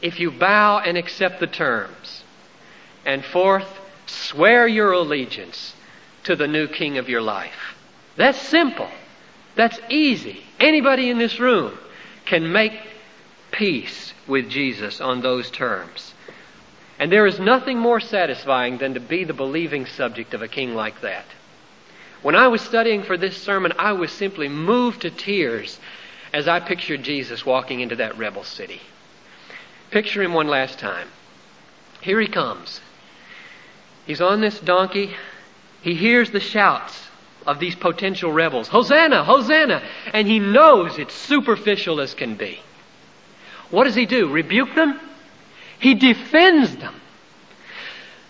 if 0.00 0.18
you 0.18 0.30
bow 0.30 0.78
and 0.78 0.96
accept 0.96 1.40
the 1.40 1.46
terms. 1.46 2.22
And 3.04 3.22
fourth, 3.22 3.68
swear 4.06 4.66
your 4.66 4.92
allegiance 4.92 5.74
to 6.26 6.36
the 6.36 6.46
new 6.46 6.68
king 6.68 6.98
of 6.98 7.08
your 7.08 7.22
life. 7.22 7.74
That's 8.16 8.38
simple. 8.38 8.88
That's 9.54 9.78
easy. 9.88 10.42
Anybody 10.60 11.10
in 11.10 11.18
this 11.18 11.40
room 11.40 11.76
can 12.24 12.52
make 12.52 12.72
peace 13.50 14.12
with 14.26 14.50
Jesus 14.50 15.00
on 15.00 15.20
those 15.20 15.50
terms. 15.50 16.14
And 16.98 17.12
there 17.12 17.26
is 17.26 17.38
nothing 17.38 17.78
more 17.78 18.00
satisfying 18.00 18.78
than 18.78 18.94
to 18.94 19.00
be 19.00 19.24
the 19.24 19.34
believing 19.34 19.86
subject 19.86 20.34
of 20.34 20.42
a 20.42 20.48
king 20.48 20.74
like 20.74 21.00
that. 21.02 21.26
When 22.22 22.34
I 22.34 22.48
was 22.48 22.62
studying 22.62 23.02
for 23.02 23.16
this 23.16 23.36
sermon, 23.36 23.72
I 23.78 23.92
was 23.92 24.10
simply 24.10 24.48
moved 24.48 25.02
to 25.02 25.10
tears 25.10 25.78
as 26.32 26.48
I 26.48 26.60
pictured 26.60 27.02
Jesus 27.02 27.46
walking 27.46 27.80
into 27.80 27.96
that 27.96 28.18
rebel 28.18 28.44
city. 28.44 28.80
Picture 29.90 30.22
him 30.22 30.34
one 30.34 30.48
last 30.48 30.78
time. 30.78 31.08
Here 32.00 32.20
he 32.20 32.26
comes. 32.26 32.80
He's 34.06 34.20
on 34.20 34.40
this 34.40 34.58
donkey. 34.58 35.14
He 35.86 35.94
hears 35.94 36.32
the 36.32 36.40
shouts 36.40 37.08
of 37.46 37.60
these 37.60 37.76
potential 37.76 38.32
rebels 38.32 38.66
Hosanna! 38.66 39.22
Hosanna! 39.22 39.84
And 40.12 40.26
he 40.26 40.40
knows 40.40 40.98
it's 40.98 41.14
superficial 41.14 42.00
as 42.00 42.12
can 42.12 42.34
be. 42.34 42.58
What 43.70 43.84
does 43.84 43.94
he 43.94 44.04
do? 44.04 44.28
Rebuke 44.28 44.74
them? 44.74 44.98
He 45.78 45.94
defends 45.94 46.74
them. 46.74 47.00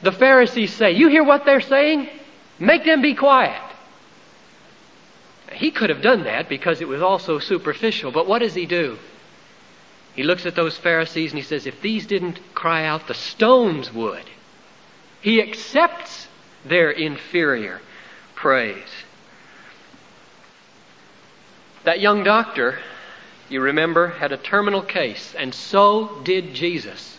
The 0.03 0.12
Pharisees 0.12 0.75
say, 0.75 0.92
You 0.92 1.09
hear 1.09 1.25
what 1.25 1.47
they're 1.47 1.62
saying? 1.62 2.11
Make 2.59 2.85
them 2.85 3.01
be 3.01 3.14
quiet. 3.14 3.62
He 5.51 5.71
could 5.71 5.88
have 5.88 6.03
done 6.03 6.25
that 6.25 6.51
because 6.51 6.83
it 6.83 6.88
was 6.88 7.01
also 7.01 7.38
superficial, 7.38 8.12
but 8.12 8.27
what 8.27 8.40
does 8.40 8.53
he 8.53 8.66
do? 8.66 8.99
He 10.14 10.25
looks 10.25 10.45
at 10.45 10.57
those 10.57 10.77
Pharisees 10.77 11.33
and 11.33 11.38
he 11.38 11.49
says, 11.49 11.64
If 11.64 11.81
these 11.81 12.07
didn't 12.07 12.38
cry 12.55 12.85
out, 12.85 13.09
the 13.09 13.14
stones 13.14 13.90
would. 13.95 14.25
He 15.23 15.40
accepts 15.40 16.15
their 16.68 16.90
inferior 16.90 17.81
praise. 18.35 18.88
That 21.85 22.00
young 22.00 22.24
doctor, 22.24 22.79
you 23.48 23.61
remember, 23.61 24.09
had 24.09 24.33
a 24.33 24.37
terminal 24.37 24.83
case, 24.83 25.35
and 25.37 25.55
so 25.55 26.20
did 26.24 26.55
Jesus. 26.55 27.18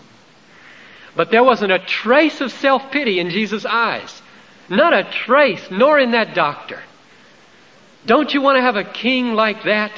But 1.16 1.32
there 1.32 1.44
wasn't 1.44 1.72
a 1.72 1.80
trace 1.80 2.42
of 2.42 2.52
self 2.52 2.92
pity 2.92 3.20
in 3.20 3.30
Jesus' 3.30 3.66
eyes. 3.66 4.22
Not 4.70 4.94
a 4.94 5.06
trace, 5.06 5.66
nor 5.72 5.98
in 5.98 6.12
that 6.12 6.36
doctor. 6.36 6.82
Don't 8.06 8.34
you 8.34 8.42
want 8.42 8.58
to 8.58 8.62
have 8.62 8.76
a 8.76 8.84
king 8.84 9.34
like 9.34 9.64
that 9.64 9.92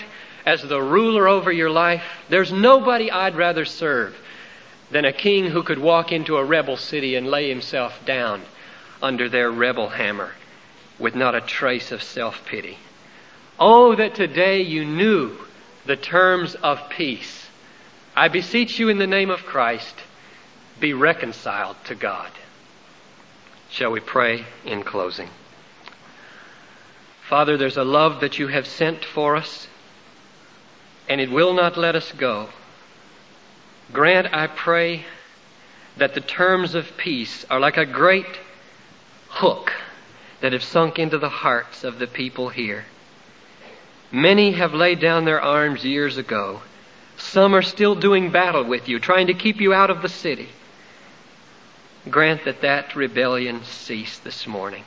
as 0.46 0.62
the 0.62 0.82
ruler 0.82 1.28
over 1.28 1.52
your 1.52 1.70
life? 1.70 2.04
There's 2.30 2.52
nobody 2.52 3.12
I'd 3.12 3.36
rather 3.36 3.66
serve 3.66 4.16
than 4.92 5.06
a 5.06 5.14
king 5.14 5.46
who 5.46 5.64
could 5.64 5.80
walk 5.80 6.12
into 6.12 6.38
a 6.38 6.46
rebel 6.46 6.78
city 6.78 7.16
and 7.16 7.28
lay 7.28 7.50
himself 7.50 8.00
down 8.06 8.42
under 9.02 9.30
their 9.30 9.52
rebel 9.52 9.90
hammer 9.90 10.32
with 10.98 11.16
not 11.16 11.36
a 11.36 11.42
trace 11.42 11.92
of 11.92 12.04
self 12.04 12.46
pity. 12.46 12.78
Oh, 13.58 13.96
that 13.96 14.16
today 14.16 14.62
you 14.62 14.86
knew 14.86 15.38
the 15.86 15.96
terms 15.96 16.56
of 16.56 16.90
peace. 16.90 17.48
I 18.16 18.28
beseech 18.28 18.80
you 18.80 18.90
in 18.90 18.98
the 18.98 19.08
name 19.08 19.30
of 19.30 19.46
Christ, 19.46 19.96
be 20.80 20.94
reconciled 20.94 21.78
to 21.86 21.96
God. 21.96 22.32
Shall 23.70 23.92
we 23.92 24.00
pray 24.00 24.46
in 24.66 24.84
closing? 24.84 25.30
Father, 27.28 27.58
there's 27.58 27.78
a 27.78 27.84
love 27.84 28.22
that 28.22 28.40
you 28.40 28.48
have 28.48 28.66
sent 28.66 29.06
for 29.06 29.36
us, 29.36 29.68
and 31.08 31.22
it 31.22 31.30
will 31.30 31.54
not 31.54 31.78
let 31.78 31.96
us 31.96 32.12
go. 32.14 32.50
Grant, 33.94 34.34
I 34.34 34.48
pray, 34.48 35.06
that 35.98 36.14
the 36.14 36.22
terms 36.22 36.76
of 36.76 36.98
peace 36.98 37.46
are 37.50 37.60
like 37.60 37.78
a 37.78 37.86
great 37.86 38.26
hook 39.40 39.72
that 40.42 40.52
have 40.52 40.64
sunk 40.64 41.00
into 41.00 41.18
the 41.18 41.30
hearts 41.30 41.86
of 41.86 41.98
the 41.98 42.08
people 42.08 42.50
here. 42.50 42.86
Many 44.12 44.52
have 44.52 44.74
laid 44.74 45.00
down 45.00 45.24
their 45.24 45.42
arms 45.42 45.86
years 45.86 46.18
ago. 46.18 46.62
Some 47.18 47.56
are 47.56 47.62
still 47.62 47.96
doing 47.96 48.32
battle 48.32 48.66
with 48.66 48.90
you, 48.90 49.00
trying 49.00 49.28
to 49.28 49.34
keep 49.34 49.62
you 49.62 49.74
out 49.74 49.90
of 49.90 50.02
the 50.02 50.10
city. 50.10 50.50
Grant 52.10 52.44
that 52.46 52.62
that 52.62 52.96
rebellion 52.96 53.64
cease 53.64 54.20
this 54.20 54.46
morning. 54.46 54.84